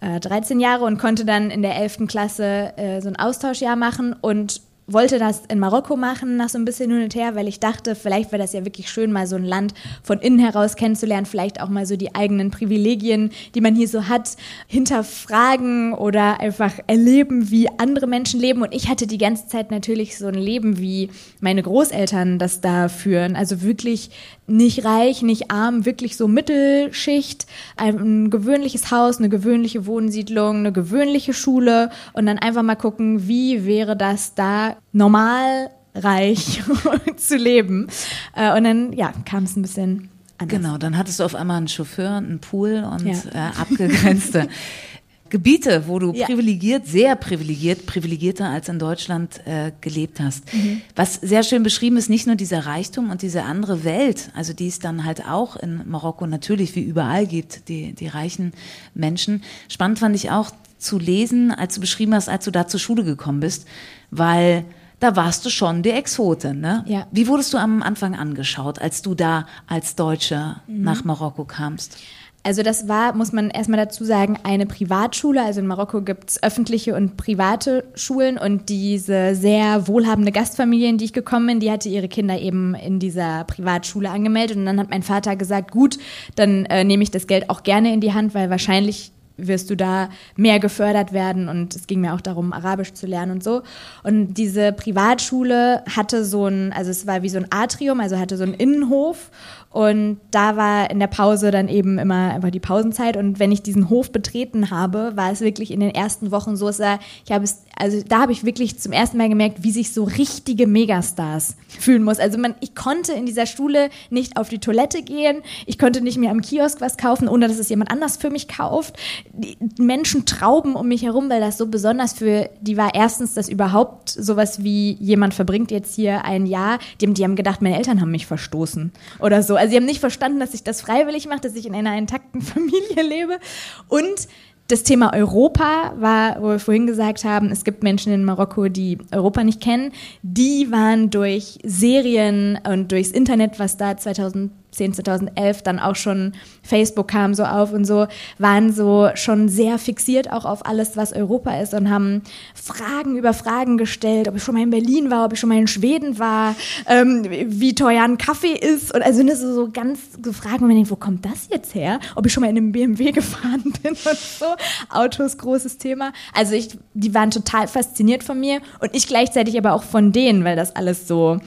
[0.00, 2.06] äh, 13 Jahre und konnte dann in der 11.
[2.08, 6.64] Klasse äh, so ein Austauschjahr machen und wollte das in Marokko machen, nach so ein
[6.64, 9.36] bisschen hin und her, weil ich dachte, vielleicht wäre das ja wirklich schön, mal so
[9.36, 13.74] ein Land von innen heraus kennenzulernen, vielleicht auch mal so die eigenen Privilegien, die man
[13.74, 18.62] hier so hat, hinterfragen oder einfach erleben, wie andere Menschen leben.
[18.62, 22.88] Und ich hatte die ganze Zeit natürlich so ein Leben, wie meine Großeltern das da
[22.88, 23.36] führen.
[23.36, 24.10] Also wirklich
[24.52, 31.32] nicht reich, nicht arm, wirklich so Mittelschicht, ein gewöhnliches Haus, eine gewöhnliche Wohnsiedlung, eine gewöhnliche
[31.32, 36.62] Schule und dann einfach mal gucken, wie wäre das da normal reich
[37.16, 37.88] zu leben.
[38.34, 40.60] Äh, und dann, ja, kam es ein bisschen anders.
[40.60, 43.14] Genau, dann hattest du auf einmal einen Chauffeur, einen Pool und ja.
[43.32, 44.48] äh, abgegrenzte
[45.32, 46.26] Gebiete, wo du ja.
[46.26, 50.52] privilegiert, sehr privilegiert, privilegierter als in Deutschland äh, gelebt hast.
[50.52, 50.82] Mhm.
[50.94, 54.68] Was sehr schön beschrieben ist, nicht nur dieser Reichtum und diese andere Welt, also die
[54.68, 58.52] es dann halt auch in Marokko natürlich wie überall gibt, die, die reichen
[58.92, 59.42] Menschen.
[59.68, 63.02] Spannend fand ich auch zu lesen, als du beschrieben hast, als du da zur Schule
[63.02, 63.66] gekommen bist,
[64.10, 64.66] weil
[65.00, 66.60] da warst du schon die Exotin.
[66.60, 66.84] Ne?
[66.86, 67.06] Ja.
[67.10, 70.82] Wie wurdest du am Anfang angeschaut, als du da als Deutscher mhm.
[70.82, 71.96] nach Marokko kamst?
[72.44, 75.42] Also das war, muss man erstmal dazu sagen, eine Privatschule.
[75.42, 80.98] Also in Marokko gibt es öffentliche und private Schulen und diese sehr wohlhabende Gastfamilie, in
[80.98, 84.56] die ich gekommen bin, die hatte ihre Kinder eben in dieser Privatschule angemeldet.
[84.56, 85.98] Und dann hat mein Vater gesagt, gut,
[86.34, 89.76] dann äh, nehme ich das Geld auch gerne in die Hand, weil wahrscheinlich wirst du
[89.76, 93.62] da mehr gefördert werden und es ging mir auch darum, Arabisch zu lernen und so.
[94.02, 98.36] Und diese Privatschule hatte so ein, also es war wie so ein Atrium, also hatte
[98.36, 99.30] so einen Innenhof
[99.72, 103.16] und da war in der Pause dann eben immer einfach die Pausenzeit.
[103.16, 106.66] Und wenn ich diesen Hof betreten habe, war es wirklich in den ersten Wochen so,
[106.66, 106.80] dass
[107.24, 110.04] ich habe es, also da habe ich wirklich zum ersten Mal gemerkt, wie sich so
[110.04, 112.18] richtige Megastars fühlen muss.
[112.18, 116.18] Also man, ich konnte in dieser Schule nicht auf die Toilette gehen, ich konnte nicht
[116.18, 118.96] mehr am Kiosk was kaufen, ohne dass es jemand anders für mich kauft.
[119.32, 123.48] Die Menschen trauben um mich herum, weil das so besonders für die war erstens, dass
[123.48, 128.02] überhaupt sowas wie jemand verbringt jetzt hier ein Jahr, die, die haben gedacht, meine Eltern
[128.02, 129.61] haben mich verstoßen oder so.
[129.62, 132.40] Also sie haben nicht verstanden, dass ich das freiwillig mache, dass ich in einer intakten
[132.42, 133.38] Familie lebe.
[133.86, 134.26] Und
[134.66, 138.98] das Thema Europa war, wo wir vorhin gesagt haben, es gibt Menschen in Marokko, die
[139.12, 139.92] Europa nicht kennen.
[140.22, 146.32] Die waren durch Serien und durchs Internet, was da 2000 2010, 2011 dann auch schon
[146.62, 148.06] Facebook kam so auf und so,
[148.38, 152.22] waren so schon sehr fixiert auch auf alles, was Europa ist und haben
[152.54, 155.58] Fragen über Fragen gestellt, ob ich schon mal in Berlin war, ob ich schon mal
[155.58, 156.54] in Schweden war,
[156.86, 160.76] ähm, wie teuer ein Kaffee ist und also so, so ganz so Fragen, wo man
[160.76, 162.00] denkt, wo kommt das jetzt her?
[162.14, 164.46] Ob ich schon mal in einem BMW gefahren bin und so.
[164.88, 166.12] Autos, großes Thema.
[166.34, 170.44] Also ich, die waren total fasziniert von mir und ich gleichzeitig aber auch von denen,
[170.44, 171.40] weil das alles so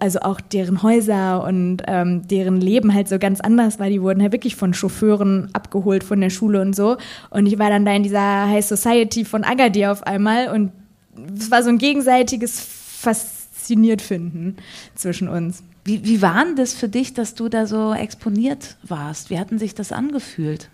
[0.00, 3.88] also auch deren Häuser und ähm, deren Leben halt so ganz anders war.
[3.88, 6.96] Die wurden halt wirklich von Chauffeuren abgeholt von der Schule und so.
[7.30, 10.72] Und ich war dann da in dieser High Society von Agadir auf einmal und
[11.36, 14.56] es war so ein gegenseitiges fasziniert finden
[14.94, 15.62] zwischen uns.
[15.84, 19.30] Wie, wie war denn das für dich, dass du da so exponiert warst?
[19.30, 20.68] Wie hatten sich das angefühlt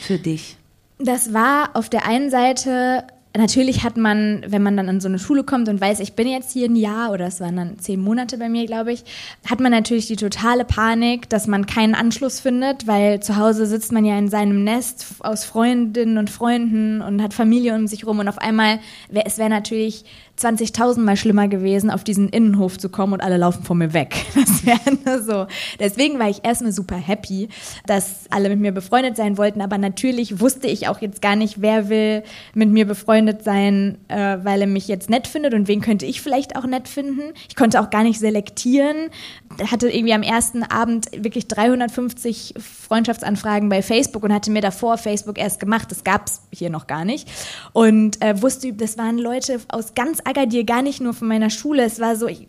[0.00, 0.56] für dich?
[0.98, 3.04] Das war auf der einen Seite
[3.38, 6.28] natürlich hat man, wenn man dann an so eine Schule kommt und weiß, ich bin
[6.28, 9.04] jetzt hier ein Jahr oder es waren dann zehn Monate bei mir, glaube ich,
[9.48, 13.92] hat man natürlich die totale Panik, dass man keinen Anschluss findet, weil zu Hause sitzt
[13.92, 18.18] man ja in seinem Nest aus Freundinnen und Freunden und hat Familie um sich rum
[18.18, 18.80] und auf einmal,
[19.24, 20.04] es wäre natürlich
[20.38, 24.14] 20.000 Mal schlimmer gewesen, auf diesen Innenhof zu kommen und alle laufen vor mir weg.
[24.48, 25.46] Das wäre nur so.
[25.78, 27.48] Deswegen war ich erstmal super happy,
[27.86, 31.60] dass alle mit mir befreundet sein wollten, aber natürlich wusste ich auch jetzt gar nicht,
[31.60, 32.22] wer will
[32.54, 36.20] mit mir befreundet sein, äh, weil er mich jetzt nett findet und wen könnte ich
[36.20, 37.32] vielleicht auch nett finden.
[37.48, 39.10] Ich konnte auch gar nicht selektieren.
[39.70, 45.38] Hatte irgendwie am ersten Abend wirklich 350 Freundschaftsanfragen bei Facebook und hatte mir davor Facebook
[45.38, 45.90] erst gemacht.
[45.90, 47.28] Das gab es hier noch gar nicht.
[47.72, 51.84] Und äh, wusste, das waren Leute aus ganz Agadir, gar nicht nur von meiner Schule.
[51.84, 52.48] Es war so, ich,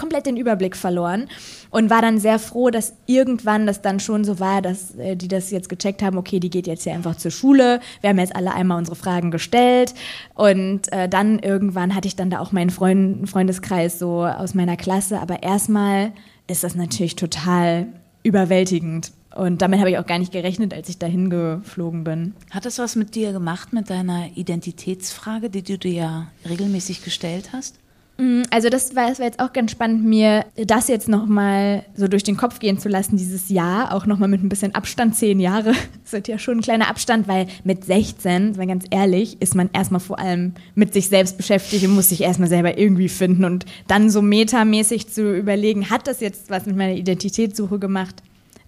[0.00, 1.28] komplett den Überblick verloren
[1.68, 5.28] und war dann sehr froh, dass irgendwann das dann schon so war, dass äh, die
[5.28, 8.34] das jetzt gecheckt haben, okay, die geht jetzt hier einfach zur Schule, wir haben jetzt
[8.34, 9.94] alle einmal unsere Fragen gestellt
[10.34, 14.78] und äh, dann irgendwann hatte ich dann da auch meinen Freund, Freundeskreis so aus meiner
[14.78, 16.12] Klasse, aber erstmal
[16.46, 17.86] ist das natürlich total
[18.22, 19.12] überwältigend.
[19.34, 22.34] Und damit habe ich auch gar nicht gerechnet, als ich dahin geflogen bin.
[22.50, 27.50] Hat das was mit dir gemacht, mit deiner Identitätsfrage, die du dir ja regelmäßig gestellt
[27.52, 27.76] hast?
[28.20, 32.06] Mm, also das war, das war jetzt auch ganz spannend, mir das jetzt nochmal so
[32.06, 35.40] durch den Kopf gehen zu lassen, dieses Jahr, auch nochmal mit ein bisschen Abstand, zehn
[35.40, 35.72] Jahre.
[36.02, 39.70] Das wird ja schon ein kleiner Abstand, weil mit 16, mal ganz ehrlich, ist man
[39.72, 43.64] erstmal vor allem mit sich selbst beschäftigt und muss sich erstmal selber irgendwie finden und
[43.86, 48.16] dann so metamäßig zu überlegen, hat das jetzt was mit meiner Identitätssuche gemacht?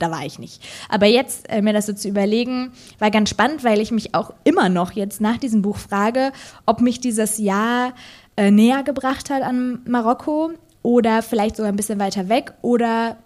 [0.03, 0.61] da war ich nicht.
[0.89, 4.33] Aber jetzt äh, mir das so zu überlegen, war ganz spannend, weil ich mich auch
[4.43, 6.33] immer noch jetzt nach diesem Buch frage,
[6.67, 7.95] ob mich dieses Jahr
[8.37, 10.53] äh, näher gebracht hat an Marokko
[10.83, 13.17] oder vielleicht sogar ein bisschen weiter weg oder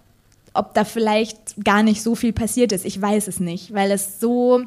[0.53, 2.85] ob da vielleicht gar nicht so viel passiert ist.
[2.85, 4.63] Ich weiß es nicht, weil es so,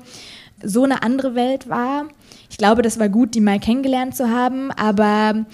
[0.62, 2.06] so eine andere Welt war.
[2.48, 5.46] Ich glaube, das war gut, die mal kennengelernt zu haben, aber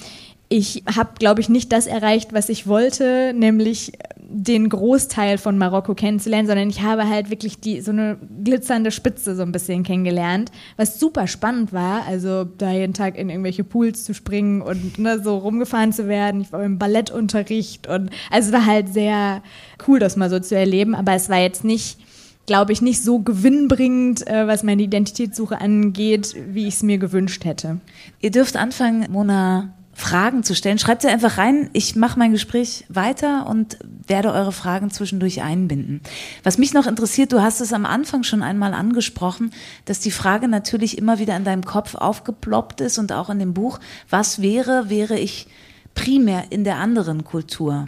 [0.49, 3.93] ich habe, glaube ich, nicht das erreicht, was ich wollte, nämlich
[4.29, 9.37] den Großteil von Marokko kennenzulernen, sondern ich habe halt wirklich die so eine glitzernde Spitze
[9.37, 12.05] so ein bisschen kennengelernt, was super spannend war.
[12.07, 16.41] Also da jeden Tag in irgendwelche Pools zu springen und ne, so rumgefahren zu werden.
[16.41, 19.43] Ich war im Ballettunterricht und also es war halt sehr
[19.87, 20.95] cool, das mal so zu erleben.
[20.95, 21.99] Aber es war jetzt nicht
[22.47, 27.45] glaube ich, nicht so gewinnbringend, äh, was meine Identitätssuche angeht, wie ich es mir gewünscht
[27.45, 27.81] hätte.
[28.21, 30.79] Ihr dürft anfangen, Mona, Fragen zu stellen.
[30.79, 31.71] Schreibt sie einfach rein.
[31.73, 36.03] Ich mache mein Gespräch weiter und werde eure Fragen zwischendurch einbinden.
[36.43, 39.53] Was mich noch interessiert, du hast es am Anfang schon einmal angesprochen,
[39.87, 43.55] dass die Frage natürlich immer wieder in deinem Kopf aufgeploppt ist und auch in dem
[43.55, 43.81] Buch.
[44.11, 45.49] Was wäre, wäre ich
[45.95, 47.87] primär in der anderen Kultur?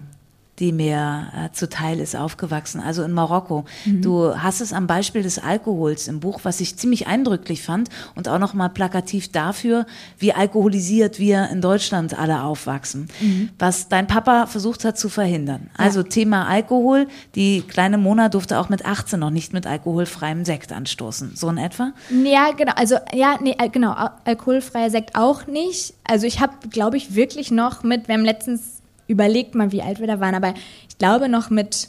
[0.58, 3.64] Die mir äh, zuteil ist, aufgewachsen, also in Marokko.
[3.84, 4.02] Mhm.
[4.02, 8.28] Du hast es am Beispiel des Alkohols im Buch, was ich ziemlich eindrücklich fand und
[8.28, 9.86] auch nochmal plakativ dafür,
[10.18, 13.50] wie alkoholisiert wir in Deutschland alle aufwachsen, mhm.
[13.58, 15.70] was dein Papa versucht hat zu verhindern.
[15.76, 16.08] Also ja.
[16.08, 21.32] Thema Alkohol, die kleine Mona durfte auch mit 18 noch nicht mit alkoholfreiem Sekt anstoßen,
[21.34, 21.92] so in etwa?
[22.24, 23.94] Ja, genau, also ja, nee, genau,
[24.24, 25.94] alkoholfreier Sekt auch nicht.
[26.04, 28.77] Also ich habe, glaube ich, wirklich noch mit, wir haben letztens
[29.08, 30.54] überlegt mal, wie alt wir da waren, aber
[30.88, 31.88] ich glaube noch mit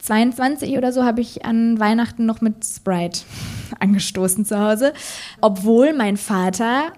[0.00, 3.20] 22 oder so habe ich an Weihnachten noch mit Sprite
[3.80, 4.92] angestoßen zu Hause,
[5.40, 6.92] obwohl mein Vater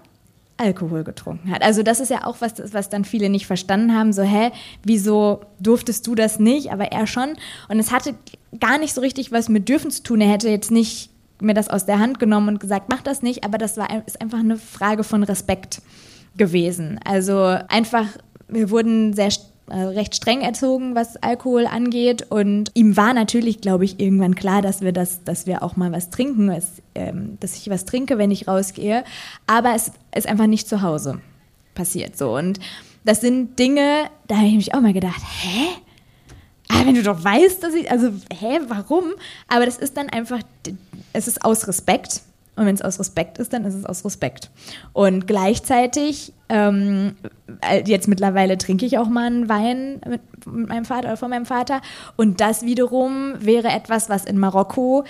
[0.59, 1.63] Alkohol getrunken hat.
[1.63, 4.11] Also das ist ja auch was, was dann viele nicht verstanden haben.
[4.11, 4.51] So, hä,
[4.83, 6.71] wieso durftest du das nicht?
[6.71, 7.35] Aber er schon.
[7.69, 8.13] Und es hatte
[8.59, 10.19] gar nicht so richtig was mit dürfen zu tun.
[10.19, 11.11] Er hätte jetzt nicht
[11.41, 13.45] mir das aus der Hand genommen und gesagt, mach das nicht.
[13.45, 15.81] Aber das war ist einfach eine Frage von Respekt
[16.35, 16.99] gewesen.
[17.05, 18.07] Also einfach,
[18.49, 19.31] wir wurden sehr
[19.71, 22.25] recht streng erzogen, was Alkohol angeht.
[22.29, 25.91] Und ihm war natürlich, glaube ich, irgendwann klar, dass wir das, dass wir auch mal
[25.91, 29.03] was trinken, dass, ähm, dass ich was trinke, wenn ich rausgehe.
[29.47, 31.21] Aber es ist einfach nicht zu Hause
[31.79, 32.35] passiert so.
[32.35, 32.59] Und
[33.05, 35.67] das sind Dinge, da habe ich mich auch mal gedacht, hä?
[36.67, 39.05] Aber wenn du doch weißt, dass ich, also, hä, warum?
[39.47, 40.39] Aber das ist dann einfach,
[41.13, 42.21] es ist aus Respekt.
[42.59, 44.49] Und wenn es aus Respekt ist, dann ist es aus Respekt.
[44.91, 47.15] Und gleichzeitig ähm,
[47.61, 51.29] äh, jetzt mittlerweile trinke ich auch mal einen Wein mit, mit meinem Vater oder von
[51.29, 51.79] meinem Vater.
[52.17, 55.05] Und das wiederum wäre etwas, was in Marokko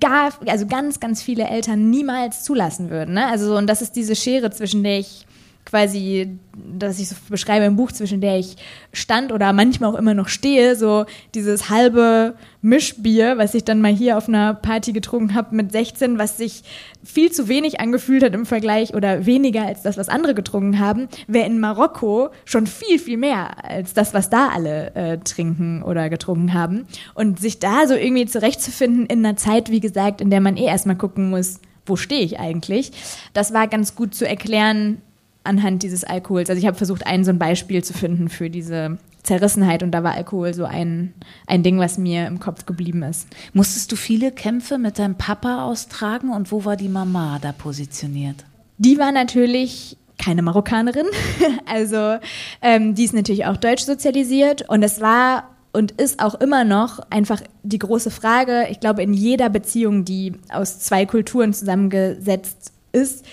[0.00, 3.14] gar, also ganz, ganz viele Eltern niemals zulassen würden.
[3.14, 3.28] Ne?
[3.28, 5.28] Also, und das ist diese Schere, zwischen der ich
[5.70, 6.36] quasi,
[6.76, 8.56] dass ich so beschreibe im Buch, zwischen der ich
[8.92, 13.92] stand oder manchmal auch immer noch stehe, so dieses halbe Mischbier, was ich dann mal
[13.92, 16.64] hier auf einer Party getrunken habe mit 16, was sich
[17.04, 21.08] viel zu wenig angefühlt hat im Vergleich oder weniger als das, was andere getrunken haben,
[21.28, 26.10] wäre in Marokko schon viel, viel mehr als das, was da alle äh, trinken oder
[26.10, 26.86] getrunken haben.
[27.14, 30.66] Und sich da so irgendwie zurechtzufinden in einer Zeit, wie gesagt, in der man eh
[30.66, 32.92] erstmal gucken muss, wo stehe ich eigentlich,
[33.32, 35.00] das war ganz gut zu erklären,
[35.44, 36.50] anhand dieses Alkohols.
[36.50, 40.02] Also ich habe versucht, ein so ein Beispiel zu finden für diese Zerrissenheit und da
[40.02, 41.14] war Alkohol so ein,
[41.46, 43.28] ein Ding, was mir im Kopf geblieben ist.
[43.52, 48.44] Musstest du viele Kämpfe mit deinem Papa austragen und wo war die Mama da positioniert?
[48.78, 51.06] Die war natürlich keine Marokkanerin,
[51.66, 52.18] also
[52.60, 56.98] ähm, die ist natürlich auch deutsch sozialisiert und es war und ist auch immer noch
[57.10, 63.24] einfach die große Frage, ich glaube, in jeder Beziehung, die aus zwei Kulturen zusammengesetzt ist,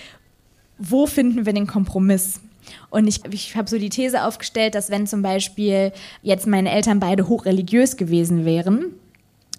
[0.78, 2.40] wo finden wir den Kompromiss?
[2.90, 7.00] Und ich, ich habe so die These aufgestellt, dass wenn zum Beispiel jetzt meine Eltern
[7.00, 8.92] beide hochreligiös gewesen wären,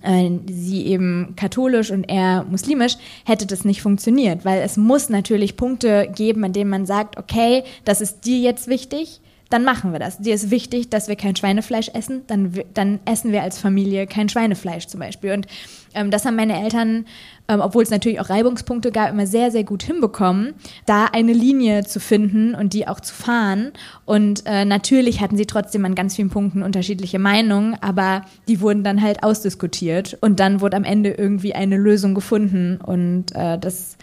[0.01, 2.95] äh, sie eben katholisch und er muslimisch,
[3.26, 7.63] hätte das nicht funktioniert, weil es muss natürlich Punkte geben, an denen man sagt, okay,
[7.86, 10.20] das ist dir jetzt wichtig, dann machen wir das.
[10.20, 14.30] Dir ist wichtig, dass wir kein Schweinefleisch essen, dann, dann essen wir als Familie kein
[14.30, 15.34] Schweinefleisch zum Beispiel.
[15.34, 15.47] Und
[15.94, 17.06] ähm, das haben meine Eltern,
[17.48, 20.54] ähm, obwohl es natürlich auch Reibungspunkte gab, immer sehr, sehr gut hinbekommen,
[20.86, 23.72] da eine Linie zu finden und die auch zu fahren.
[24.06, 28.84] Und äh, natürlich hatten sie trotzdem an ganz vielen Punkten unterschiedliche Meinungen, aber die wurden
[28.84, 32.80] dann halt ausdiskutiert und dann wurde am Ende irgendwie eine Lösung gefunden.
[32.82, 33.98] Und äh, das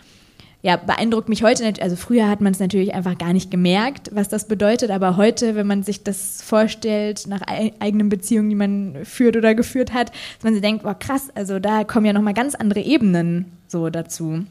[0.66, 1.72] ja, beeindruckt mich heute.
[1.80, 5.54] Also früher hat man es natürlich einfach gar nicht gemerkt, was das bedeutet, aber heute,
[5.54, 7.42] wenn man sich das vorstellt, nach
[7.78, 11.60] eigenen Beziehungen, die man führt oder geführt hat, dass man sich denkt, boah, krass, also
[11.60, 14.44] da kommen ja nochmal ganz andere Ebenen so dazu.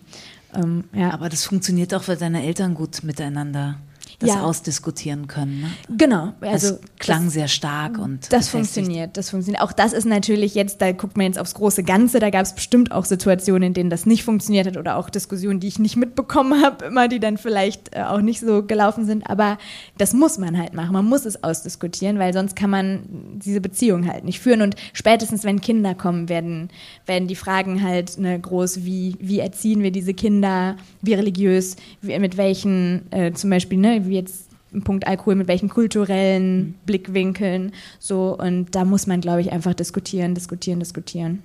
[0.56, 1.12] Ähm, ja.
[1.12, 3.76] Aber das funktioniert auch, weil deine Eltern gut miteinander
[4.20, 4.44] das ja.
[4.44, 5.62] ausdiskutieren können.
[5.62, 5.70] Ne?
[5.98, 6.34] Genau.
[6.42, 9.18] Also das klang das, sehr stark und das funktioniert.
[9.18, 9.62] Das funktioniert.
[9.62, 12.20] Auch das ist natürlich jetzt, da guckt man jetzt aufs große Ganze.
[12.20, 15.60] Da gab es bestimmt auch Situationen, in denen das nicht funktioniert hat oder auch Diskussionen,
[15.60, 19.30] die ich nicht mitbekommen habe, immer die dann vielleicht äh, auch nicht so gelaufen sind.
[19.30, 19.58] Aber
[19.98, 20.94] das muss man halt machen.
[20.94, 23.02] Man muss es ausdiskutieren, weil sonst kann man
[23.36, 24.62] diese Beziehung halt nicht führen.
[24.62, 26.70] Und spätestens, wenn Kinder kommen, werden
[27.06, 32.18] werden die Fragen halt ne, groß, wie wie erziehen wir diese Kinder, wie religiös, wie,
[32.20, 36.76] mit welchen äh, zum Beispiel ne wie jetzt im Punkt Alkohol, mit welchen kulturellen mhm.
[36.86, 38.38] Blickwinkeln, so.
[38.38, 41.42] Und da muss man, glaube ich, einfach diskutieren, diskutieren, diskutieren.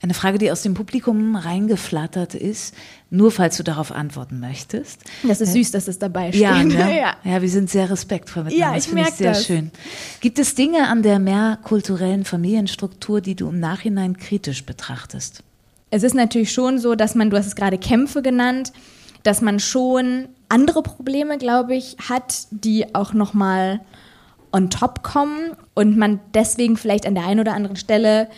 [0.00, 2.72] Eine Frage, die aus dem Publikum reingeflattert ist,
[3.10, 5.00] nur falls du darauf antworten möchtest.
[5.26, 6.42] Das ist äh, süß, dass es dabei steht.
[6.42, 7.00] Ja, ne?
[7.00, 7.16] ja.
[7.24, 8.72] ja, wir sind sehr respektvoll miteinander.
[8.72, 9.44] Ja, ich das merke ich sehr das.
[9.44, 9.72] schön.
[10.20, 15.42] Gibt es Dinge an der mehrkulturellen Familienstruktur, die du im Nachhinein kritisch betrachtest?
[15.90, 18.72] Es ist natürlich schon so, dass man, du hast es gerade Kämpfe genannt,
[19.24, 23.80] dass man schon andere Probleme, glaube ich, hat, die auch noch mal
[24.52, 28.28] on top kommen und man deswegen vielleicht an der einen oder anderen Stelle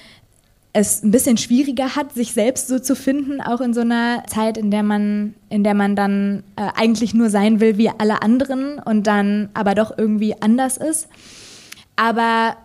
[0.73, 4.57] es ein bisschen schwieriger hat, sich selbst so zu finden, auch in so einer Zeit,
[4.57, 8.79] in der man, in der man dann äh, eigentlich nur sein will wie alle anderen
[8.79, 11.09] und dann aber doch irgendwie anders ist.
[11.97, 12.57] Aber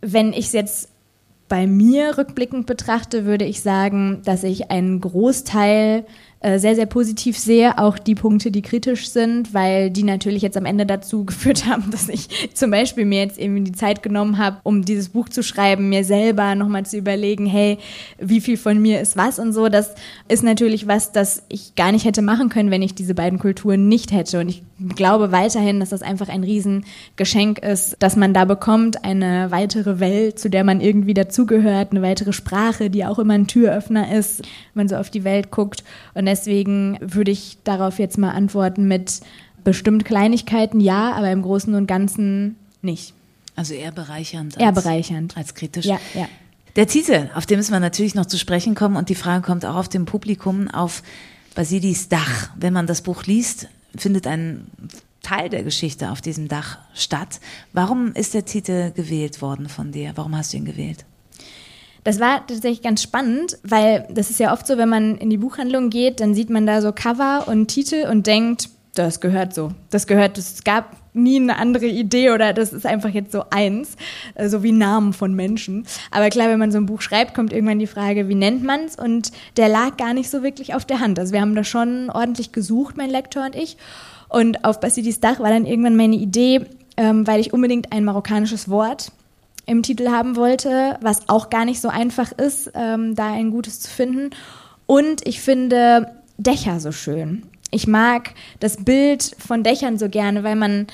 [0.00, 0.88] wenn ich es jetzt
[1.48, 6.06] bei mir rückblickend betrachte, würde ich sagen, dass ich einen Großteil
[6.44, 10.58] äh, sehr, sehr positiv sehe, auch die Punkte, die kritisch sind, weil die natürlich jetzt
[10.58, 14.36] am Ende dazu geführt haben, dass ich zum Beispiel mir jetzt eben die Zeit genommen
[14.36, 17.78] habe, um dieses Buch zu schreiben, mir selber nochmal zu überlegen, hey,
[18.18, 19.70] wie viel von mir ist was und so.
[19.70, 19.94] Das
[20.28, 23.88] ist natürlich was, das ich gar nicht hätte machen können, wenn ich diese beiden Kulturen
[23.88, 24.40] nicht hätte.
[24.40, 24.62] Und ich
[24.96, 30.38] glaube weiterhin, dass das einfach ein Riesengeschenk ist, dass man da bekommt, eine weitere Welt,
[30.38, 34.82] zu der man irgendwie dazugehört, eine weitere Sprache, die auch immer ein Türöffner ist, wenn
[34.82, 35.84] man so auf die Welt guckt.
[36.12, 39.20] Und deswegen würde ich darauf jetzt mal antworten mit
[39.62, 43.14] bestimmt Kleinigkeiten ja, aber im Großen und Ganzen nicht.
[43.54, 44.56] Also eher bereichernd.
[44.56, 45.36] Als, eher bereichernd.
[45.36, 45.86] Als kritisch.
[45.86, 46.26] Ja, ja.
[46.74, 49.64] Der Titel, auf den müssen wir natürlich noch zu sprechen kommen und die Frage kommt
[49.64, 51.04] auch auf dem Publikum auf
[51.54, 52.50] Basilis Dach.
[52.56, 54.66] Wenn man das Buch liest, findet ein
[55.22, 57.38] Teil der Geschichte auf diesem Dach statt.
[57.72, 60.12] Warum ist der Titel gewählt worden von dir?
[60.16, 61.04] Warum hast du ihn gewählt?
[62.04, 65.38] Das war tatsächlich ganz spannend, weil das ist ja oft so, wenn man in die
[65.38, 69.72] Buchhandlung geht, dann sieht man da so Cover und Titel und denkt, das gehört so.
[69.90, 73.96] Das gehört, es gab nie eine andere Idee oder das ist einfach jetzt so eins,
[74.34, 75.86] äh, so wie Namen von Menschen.
[76.10, 78.80] Aber klar, wenn man so ein Buch schreibt, kommt irgendwann die Frage, wie nennt man
[78.80, 78.96] es?
[78.96, 81.18] Und der lag gar nicht so wirklich auf der Hand.
[81.18, 83.76] Also wir haben da schon ordentlich gesucht, mein Lektor und ich.
[84.28, 88.68] Und auf Basilis Dach war dann irgendwann meine Idee, ähm, weil ich unbedingt ein marokkanisches
[88.68, 89.12] Wort
[89.66, 93.80] im Titel haben wollte, was auch gar nicht so einfach ist, ähm, da ein gutes
[93.80, 94.30] zu finden.
[94.86, 97.44] Und ich finde Dächer so schön.
[97.70, 100.86] Ich mag das Bild von Dächern so gerne, weil man,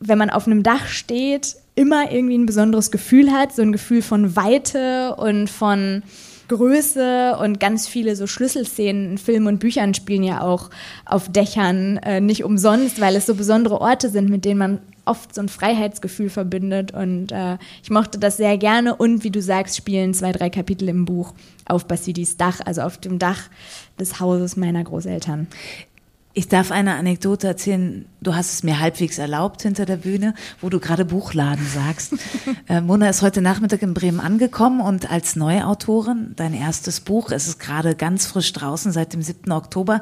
[0.00, 4.02] wenn man auf einem Dach steht, immer irgendwie ein besonderes Gefühl hat, so ein Gefühl
[4.02, 6.02] von Weite und von
[6.48, 10.70] Größe und ganz viele so Schlüsselszenen in Filmen und Büchern spielen ja auch
[11.04, 14.78] auf Dächern äh, nicht umsonst, weil es so besondere Orte sind, mit denen man
[15.08, 16.92] oft so ein Freiheitsgefühl verbindet.
[16.92, 18.94] Und äh, ich mochte das sehr gerne.
[18.94, 21.34] Und wie du sagst, spielen zwei, drei Kapitel im Buch
[21.64, 23.48] auf Basidis Dach, also auf dem Dach
[23.98, 25.48] des Hauses meiner Großeltern.
[26.38, 28.06] Ich darf eine Anekdote erzählen.
[28.20, 32.14] Du hast es mir halbwegs erlaubt hinter der Bühne, wo du gerade Buchladen sagst.
[32.68, 37.48] äh, Mona ist heute Nachmittag in Bremen angekommen und als Neuautorin, dein erstes Buch, es
[37.48, 39.50] ist gerade ganz frisch draußen seit dem 7.
[39.50, 40.00] Oktober,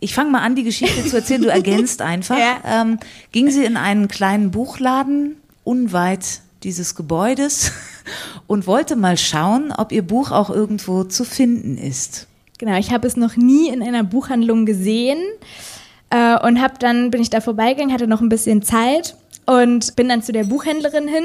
[0.00, 1.42] ich fange mal an, die Geschichte zu erzählen.
[1.42, 2.38] Du ergänzt einfach.
[2.64, 2.82] Ja.
[2.82, 2.98] Ähm,
[3.32, 7.72] ging sie in einen kleinen Buchladen unweit dieses Gebäudes
[8.46, 12.26] und wollte mal schauen, ob ihr Buch auch irgendwo zu finden ist.
[12.58, 15.18] Genau, ich habe es noch nie in einer Buchhandlung gesehen
[16.10, 20.08] äh, und habe dann bin ich da vorbeigegangen, hatte noch ein bisschen Zeit und bin
[20.08, 21.24] dann zu der Buchhändlerin hin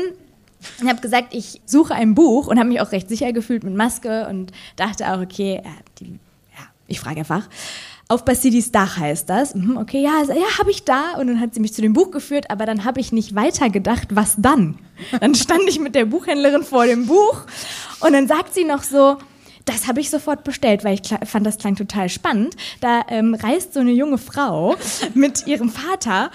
[0.82, 3.76] und habe gesagt, ich suche ein Buch und habe mich auch recht sicher gefühlt mit
[3.76, 6.20] Maske und dachte auch, okay, ja, die,
[6.56, 7.50] ja ich frage einfach.
[8.14, 9.56] Auf Basidis Dach heißt das.
[9.56, 11.16] Mhm, okay, ja, ja, habe ich da.
[11.18, 14.16] Und dann hat sie mich zu dem Buch geführt, aber dann habe ich nicht weitergedacht,
[14.16, 14.78] was dann.
[15.20, 17.42] Dann stand ich mit der Buchhändlerin vor dem Buch
[18.02, 19.18] und dann sagt sie noch so,
[19.66, 22.56] das habe ich sofort bestellt, weil ich fand, das klang total spannend.
[22.82, 24.76] Da ähm, reist so eine junge Frau
[25.14, 26.32] mit ihrem Vater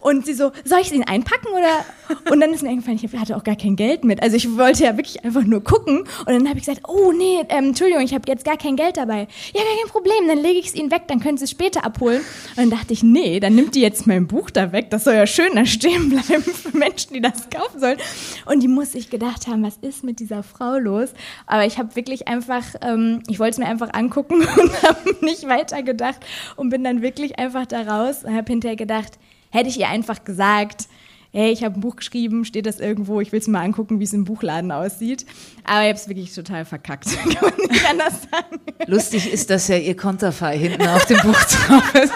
[0.00, 1.84] und sie so, soll ich ihn einpacken oder?
[2.30, 4.22] Und dann ist mir eingefallen, ich hatte auch gar kein Geld mit.
[4.22, 6.00] Also ich wollte ja wirklich einfach nur gucken.
[6.00, 8.96] Und dann habe ich gesagt, oh nee, ähm, Entschuldigung, ich habe jetzt gar kein Geld
[8.96, 9.28] dabei.
[9.52, 11.84] Ja, gar kein Problem, dann lege ich es ihnen weg, dann können sie es später
[11.84, 12.20] abholen.
[12.20, 14.90] Und dann dachte ich, nee, dann nimmt die jetzt mein Buch da weg.
[14.90, 17.98] Das soll ja schön da stehen bleiben für Menschen, die das kaufen sollen.
[18.46, 21.10] Und die muss sich gedacht haben, was ist mit dieser Frau los?
[21.46, 25.48] Aber ich habe wirklich einfach, ähm, ich wollte es mir einfach angucken und habe nicht
[25.48, 26.20] weitergedacht
[26.56, 29.18] und bin dann wirklich einfach da raus und habe hinterher gedacht,
[29.50, 30.86] Hätte ich ihr einfach gesagt,
[31.32, 34.04] hey, ich habe ein Buch geschrieben, steht das irgendwo, ich will es mal angucken, wie
[34.04, 35.26] es im Buchladen aussieht.
[35.64, 38.60] Aber ich habe es wirklich total verkackt, kann man nicht anders sagen.
[38.86, 42.12] Lustig ist, dass ja ihr Konterfei hinten auf dem Buch drauf ist.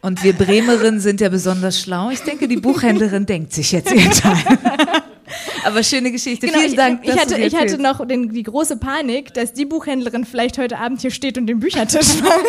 [0.00, 2.10] Und wir Bremerinnen sind ja besonders schlau.
[2.10, 4.44] Ich denke, die Buchhändlerin denkt sich jetzt ihren Teil.
[5.64, 6.46] Aber schöne Geschichte.
[6.46, 7.00] Genau, Vielen Dank.
[7.02, 10.78] Ich, ich hatte, ich hatte noch den, die große Panik, dass die Buchhändlerin vielleicht heute
[10.78, 12.44] Abend hier steht und den Büchertisch macht.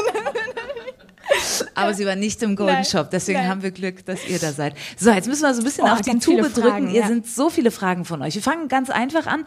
[1.76, 2.86] Aber sie war nicht im Golden Nein.
[2.86, 3.50] Shop, deswegen Nein.
[3.50, 4.74] haben wir Glück, dass ihr da seid.
[4.98, 6.90] So, jetzt müssen wir so ein bisschen oh, auf die Tube drücken.
[6.90, 7.08] Ihr ja.
[7.08, 8.36] sind so viele Fragen von euch.
[8.36, 9.46] Wir fangen ganz einfach an.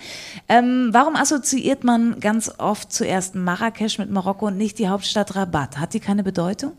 [0.49, 5.79] Ähm, warum assoziiert man ganz oft zuerst Marrakesch mit Marokko und nicht die Hauptstadt Rabat?
[5.79, 6.73] Hat die keine Bedeutung?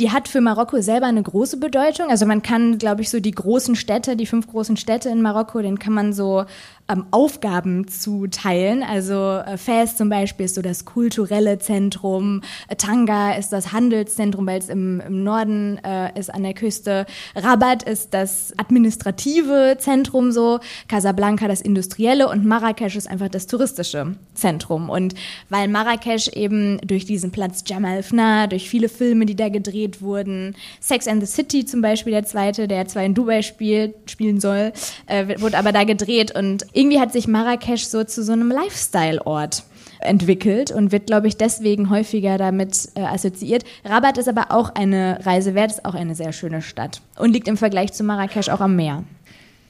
[0.00, 2.08] Die hat für Marokko selber eine große Bedeutung.
[2.08, 5.60] Also man kann, glaube ich, so die großen Städte, die fünf großen Städte in Marokko,
[5.60, 6.44] den kann man so
[6.92, 8.82] ähm, Aufgaben zuteilen.
[8.82, 14.46] Also äh, Fez zum Beispiel ist so das kulturelle Zentrum, äh, Tanga ist das Handelszentrum,
[14.46, 20.32] weil es im, im Norden äh, ist an der Küste, Rabat ist das administrative Zentrum
[20.32, 24.90] so, Casablanca das industrielle und Marrakesch ist einfach das touristische Zentrum.
[24.90, 25.14] Und
[25.48, 30.54] weil Marrakesch eben durch diesen Platz Jamal Fna, durch viele Filme, die da gedreht wurden,
[30.80, 34.72] Sex and the City zum Beispiel, der zweite, der zwar in Dubai spielt, spielen soll,
[35.06, 39.62] äh, wurde aber da gedreht und irgendwie hat sich Marrakesch so zu so einem Lifestyle-Ort
[40.00, 43.62] entwickelt und wird, glaube ich, deswegen häufiger damit äh, assoziiert.
[43.84, 47.46] Rabat ist aber auch eine Reise wert, ist auch eine sehr schöne Stadt und liegt
[47.46, 49.04] im Vergleich zu Marrakesch auch am Meer.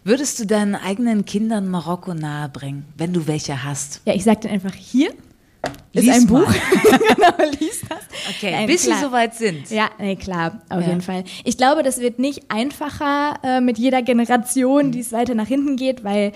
[0.04, 4.00] Würdest du deinen eigenen Kindern Marokko nahebringen, wenn du welche hast?
[4.06, 5.10] Ja, ich sage dann einfach hier.
[5.92, 6.50] Ist lies ein Buch.
[6.82, 7.98] genau, lies das.
[8.30, 8.96] Okay, Nein, bis klar.
[8.96, 9.70] sie soweit sind.
[9.70, 10.88] Ja, nee, klar, auf ja.
[10.88, 11.24] jeden Fall.
[11.44, 15.76] Ich glaube, das wird nicht einfacher äh, mit jeder Generation, die es weiter nach hinten
[15.76, 16.32] geht, weil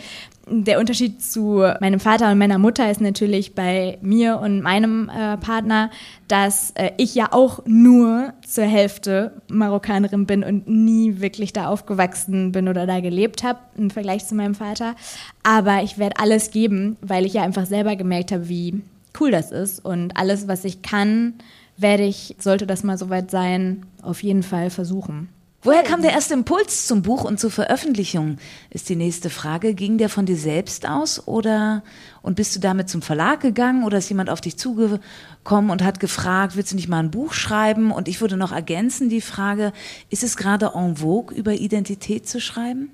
[0.48, 5.36] der Unterschied zu meinem Vater und meiner Mutter ist natürlich bei mir und meinem äh,
[5.38, 5.90] Partner,
[6.28, 12.52] dass äh, ich ja auch nur zur Hälfte Marokkanerin bin und nie wirklich da aufgewachsen
[12.52, 14.94] bin oder da gelebt habe im Vergleich zu meinem Vater.
[15.42, 18.82] Aber ich werde alles geben, weil ich ja einfach selber gemerkt habe, wie
[19.20, 21.34] cool das ist und alles, was ich kann,
[21.76, 25.28] werde ich, sollte das mal soweit sein, auf jeden Fall versuchen.
[25.66, 28.36] Woher kam der erste Impuls zum Buch und zur Veröffentlichung?
[28.70, 29.74] Ist die nächste Frage.
[29.74, 31.82] Ging der von dir selbst aus oder
[32.22, 35.98] und bist du damit zum Verlag gegangen oder ist jemand auf dich zugekommen und hat
[35.98, 37.90] gefragt, willst du nicht mal ein Buch schreiben?
[37.90, 39.72] Und ich würde noch ergänzen die Frage,
[40.08, 42.92] ist es gerade en vogue, über Identität zu schreiben?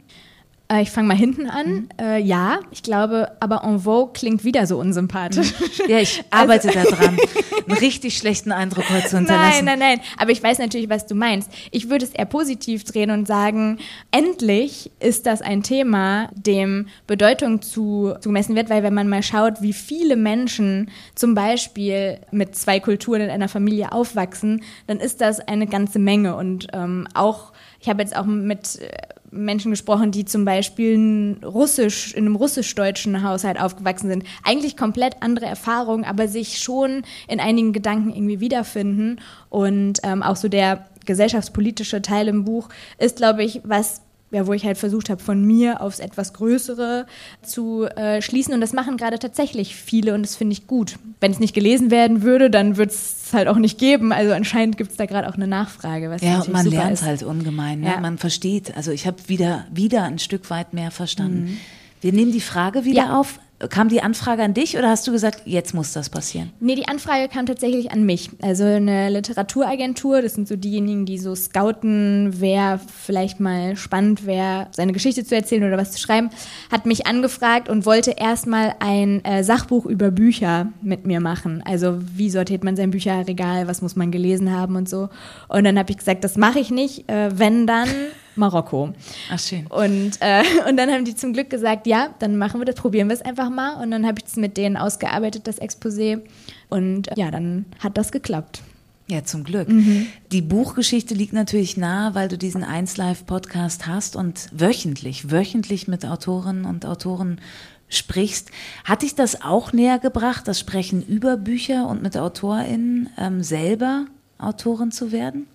[0.72, 1.72] Äh, ich fange mal hinten an.
[1.72, 1.88] Mhm.
[2.00, 5.52] Äh, ja, ich glaube, aber en vogue klingt wieder so unsympathisch.
[5.58, 5.66] Mhm.
[5.88, 7.18] Ja, ich arbeite also, daran,
[7.66, 9.64] einen richtig schlechten Eindruck heute zu hinterlassen.
[9.64, 10.00] Nein, nein, nein.
[10.16, 11.50] Aber ich weiß natürlich, was du meinst.
[11.70, 13.78] Ich würde es eher positiv drehen und sagen,
[14.12, 19.60] endlich ist das ein Thema, dem Bedeutung zu, zugemessen wird, weil wenn man mal schaut,
[19.60, 25.40] wie viele Menschen zum Beispiel mit zwei Kulturen in einer Familie aufwachsen, dann ist das
[25.40, 26.36] eine ganze Menge.
[26.36, 28.88] Und ähm, auch, ich habe jetzt auch mit äh,
[29.32, 34.24] Menschen gesprochen, die zum Beispiel in, Russisch, in einem russisch-deutschen Haushalt aufgewachsen sind.
[34.44, 39.20] Eigentlich komplett andere Erfahrungen, aber sich schon in einigen Gedanken irgendwie wiederfinden.
[39.48, 42.68] Und ähm, auch so der gesellschaftspolitische Teil im Buch
[42.98, 44.02] ist, glaube ich, was
[44.32, 47.06] ja, wo ich halt versucht habe, von mir aufs etwas Größere
[47.42, 48.54] zu äh, schließen.
[48.54, 50.96] Und das machen gerade tatsächlich viele und das finde ich gut.
[51.20, 54.12] Wenn es nicht gelesen werden würde, dann würde es halt auch nicht geben.
[54.12, 56.10] Also anscheinend gibt es da gerade auch eine Nachfrage.
[56.10, 57.80] Was ja, und man lernt halt ungemein.
[57.80, 57.88] Ne?
[57.88, 58.00] Ja.
[58.00, 58.76] Man versteht.
[58.76, 61.44] Also ich habe wieder, wieder ein Stück weit mehr verstanden.
[61.44, 61.58] Mhm.
[62.00, 63.20] Wir nehmen die Frage wieder ja.
[63.20, 63.38] auf.
[63.68, 66.50] Kam die Anfrage an dich oder hast du gesagt, jetzt muss das passieren?
[66.60, 68.30] Nee, die Anfrage kam tatsächlich an mich.
[68.40, 74.68] Also eine Literaturagentur, das sind so diejenigen, die so scouten, wer vielleicht mal spannend wäre,
[74.72, 76.30] seine Geschichte zu erzählen oder was zu schreiben,
[76.70, 81.62] hat mich angefragt und wollte erstmal ein äh, Sachbuch über Bücher mit mir machen.
[81.64, 85.08] Also wie sortiert man sein Bücherregal, was muss man gelesen haben und so.
[85.48, 87.08] Und dann habe ich gesagt, das mache ich nicht.
[87.08, 87.88] Äh, wenn dann
[88.36, 88.92] Marokko.
[89.30, 89.66] Ach schön.
[89.66, 93.08] Und, äh, und dann haben die zum Glück gesagt, ja, dann machen wir das, probieren
[93.08, 93.82] wir es einfach mal.
[93.82, 96.20] Und dann habe ich es mit denen ausgearbeitet, das Exposé.
[96.68, 98.62] Und ja, dann hat das geklappt.
[99.08, 99.68] Ja, zum Glück.
[99.68, 100.06] Mhm.
[100.30, 105.88] Die Buchgeschichte liegt natürlich nahe, weil du diesen 1 Live Podcast hast und wöchentlich, wöchentlich
[105.88, 107.40] mit Autorinnen und Autoren
[107.88, 108.50] sprichst.
[108.84, 114.06] Hat dich das auch näher gebracht, das Sprechen über Bücher und mit AutorInnen ähm, selber
[114.38, 115.46] Autorin zu werden?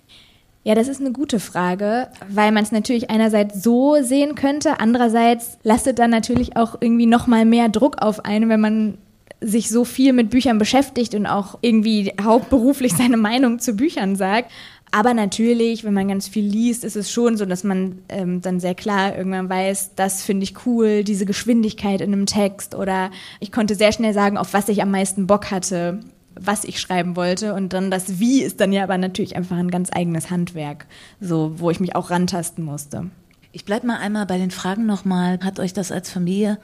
[0.68, 5.58] Ja, das ist eine gute Frage, weil man es natürlich einerseits so sehen könnte, andererseits
[5.64, 8.98] lastet dann natürlich auch irgendwie noch mal mehr Druck auf einen, wenn man
[9.40, 14.52] sich so viel mit Büchern beschäftigt und auch irgendwie hauptberuflich seine Meinung zu Büchern sagt.
[14.92, 18.60] Aber natürlich, wenn man ganz viel liest, ist es schon so, dass man ähm, dann
[18.60, 23.10] sehr klar irgendwann weiß, das finde ich cool, diese Geschwindigkeit in einem Text oder
[23.40, 26.02] ich konnte sehr schnell sagen, auf was ich am meisten Bock hatte,
[26.40, 29.72] was ich schreiben wollte und dann das Wie ist dann ja aber natürlich einfach ein
[29.72, 30.86] ganz eigenes Handwerk,
[31.20, 33.10] so wo ich mich auch rantasten musste.
[33.52, 35.40] Ich bleibe mal einmal bei den Fragen nochmal.
[35.44, 36.60] Hat euch das als Familie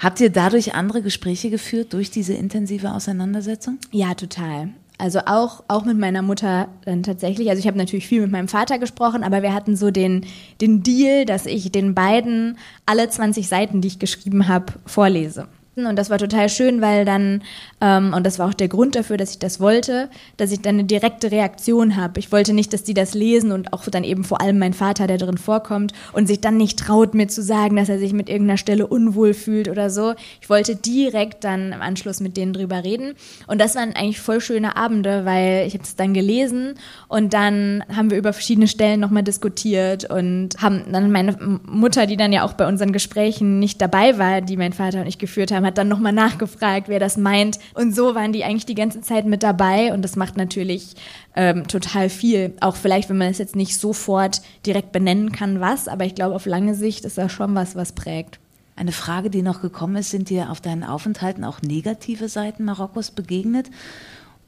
[0.00, 3.76] Habt ihr dadurch andere Gespräche geführt durch diese intensive Auseinandersetzung?
[3.92, 4.70] Ja, total.
[4.96, 7.50] Also auch, auch mit meiner Mutter dann tatsächlich.
[7.50, 10.24] Also ich habe natürlich viel mit meinem Vater gesprochen, aber wir hatten so den,
[10.62, 12.56] den Deal, dass ich den beiden
[12.86, 15.48] alle 20 Seiten, die ich geschrieben habe, vorlese.
[15.76, 17.42] Und das war total schön, weil dann,
[17.80, 20.74] ähm, und das war auch der Grund dafür, dass ich das wollte, dass ich dann
[20.74, 22.18] eine direkte Reaktion habe.
[22.18, 25.06] Ich wollte nicht, dass die das lesen und auch dann eben vor allem mein Vater,
[25.06, 28.28] der drin vorkommt und sich dann nicht traut, mir zu sagen, dass er sich mit
[28.28, 30.14] irgendeiner Stelle unwohl fühlt oder so.
[30.40, 33.14] Ich wollte direkt dann im Anschluss mit denen drüber reden.
[33.46, 36.74] Und das waren eigentlich voll schöne Abende, weil ich habe es dann gelesen
[37.06, 42.16] und dann haben wir über verschiedene Stellen nochmal diskutiert und haben dann meine Mutter, die
[42.16, 45.52] dann ja auch bei unseren Gesprächen nicht dabei war, die mein Vater und ich geführt
[45.52, 47.58] haben, hat dann nochmal nachgefragt, wer das meint.
[47.74, 50.94] Und so waren die eigentlich die ganze Zeit mit dabei und das macht natürlich
[51.36, 52.54] ähm, total viel.
[52.60, 56.34] Auch vielleicht, wenn man es jetzt nicht sofort direkt benennen kann, was, aber ich glaube,
[56.34, 58.38] auf lange Sicht ist das schon was, was prägt.
[58.76, 63.10] Eine Frage, die noch gekommen ist, sind dir auf deinen Aufenthalten auch negative Seiten Marokkos
[63.10, 63.68] begegnet?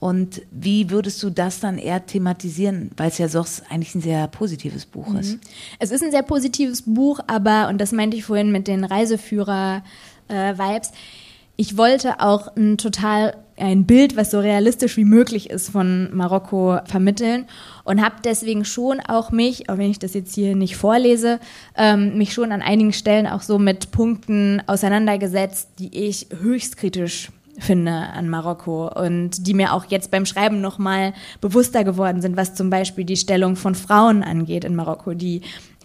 [0.02, 4.26] Und wie würdest du das dann eher thematisieren, weil es ja sonst eigentlich ein sehr
[4.26, 5.18] positives Buch mhm.
[5.18, 5.38] ist?
[5.78, 9.84] Es ist ein sehr positives Buch, aber, und das meinte ich vorhin mit den Reiseführer,
[10.32, 10.92] äh, Vibes.
[11.56, 16.78] Ich wollte auch ein total ein Bild, was so realistisch wie möglich ist von Marokko
[16.86, 17.46] vermitteln
[17.84, 21.38] und habe deswegen schon auch mich, auch wenn ich das jetzt hier nicht vorlese,
[21.76, 27.30] ähm, mich schon an einigen Stellen auch so mit Punkten auseinandergesetzt, die ich höchst kritisch
[27.58, 32.54] finde an Marokko und die mir auch jetzt beim Schreiben nochmal bewusster geworden sind, was
[32.54, 35.42] zum Beispiel die Stellung von Frauen angeht in Marokko, die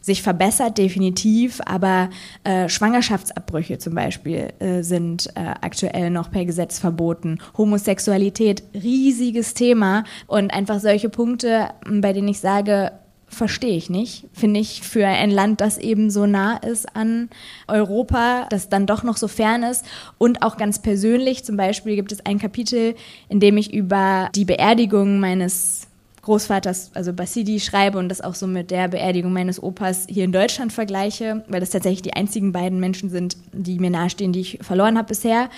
[0.07, 2.09] sich verbessert, definitiv, aber
[2.45, 7.39] äh, Schwangerschaftsabbrüche zum Beispiel äh, sind äh, aktuell noch per Gesetz verboten.
[7.57, 12.93] Homosexualität, riesiges Thema und einfach solche Punkte, bei denen ich sage,
[13.27, 14.23] verstehe ich nicht.
[14.31, 17.29] Finde ich für ein Land, das eben so nah ist an
[17.67, 19.85] Europa, das dann doch noch so fern ist.
[20.17, 22.95] Und auch ganz persönlich, zum Beispiel gibt es ein Kapitel,
[23.27, 25.86] in dem ich über die Beerdigung meines
[26.27, 30.33] Großvaters, also Basidi, schreibe und das auch so mit der Beerdigung meines Opas hier in
[30.33, 34.59] Deutschland vergleiche, weil das tatsächlich die einzigen beiden Menschen sind, die mir nahestehen, die ich
[34.61, 35.49] verloren habe bisher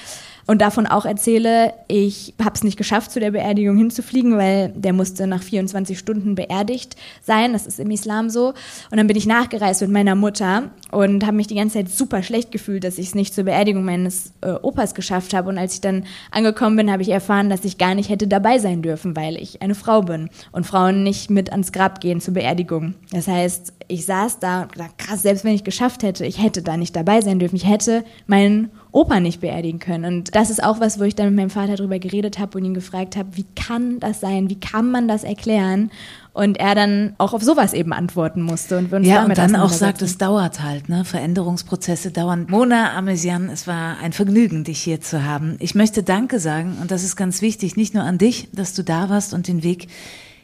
[0.49, 4.93] und davon auch erzähle, ich habe es nicht geschafft, zu der Beerdigung hinzufliegen, weil der
[4.93, 7.53] musste nach 24 Stunden beerdigt sein.
[7.53, 8.55] Das ist im Islam so.
[8.89, 12.23] Und dann bin ich nachgereist mit meiner Mutter und habe mich die ganze Zeit super
[12.23, 15.49] schlecht gefühlt, dass ich es nicht zur Beerdigung meines äh, Opas geschafft habe.
[15.49, 18.57] Und als ich dann angekommen bin, habe ich erfahren, dass ich gar nicht hätte dabei
[18.57, 22.33] sein dürfen, weil ich eine Frau bin und Frauen nicht mit ans Grab gehen zur
[22.33, 22.95] Beerdigung.
[23.11, 26.63] Das heißt, ich saß da und dachte, krass, selbst wenn ich geschafft hätte, ich hätte
[26.63, 27.55] da nicht dabei sein dürfen.
[27.55, 30.05] Ich hätte meinen Opa nicht beerdigen können.
[30.05, 32.65] Und das ist auch was, wo ich dann mit meinem Vater darüber geredet habe und
[32.65, 34.49] ihn gefragt habe, wie kann das sein?
[34.49, 35.91] Wie kann man das erklären?
[36.33, 38.77] Und er dann auch auf sowas eben antworten musste.
[38.77, 41.05] Und wir uns ja, und dann auch sagt, es dauert halt, ne?
[41.05, 42.47] Veränderungsprozesse dauern.
[42.49, 45.57] Mona Amesian, es war ein Vergnügen, dich hier zu haben.
[45.59, 48.83] Ich möchte Danke sagen, und das ist ganz wichtig, nicht nur an dich, dass du
[48.83, 49.87] da warst und den Weg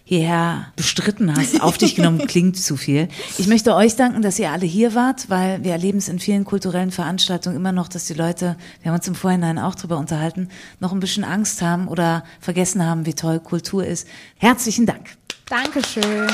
[0.05, 3.09] hierher bestritten hast, auf dich genommen, klingt zu viel.
[3.39, 6.45] Ich möchte euch danken, dass ihr alle hier wart, weil wir erleben es in vielen
[6.45, 10.49] kulturellen Veranstaltungen immer noch, dass die Leute, wir haben uns im Vorhinein auch drüber unterhalten,
[10.79, 14.07] noch ein bisschen Angst haben oder vergessen haben, wie toll Kultur ist.
[14.37, 15.17] Herzlichen Dank.
[15.49, 16.27] Dankeschön.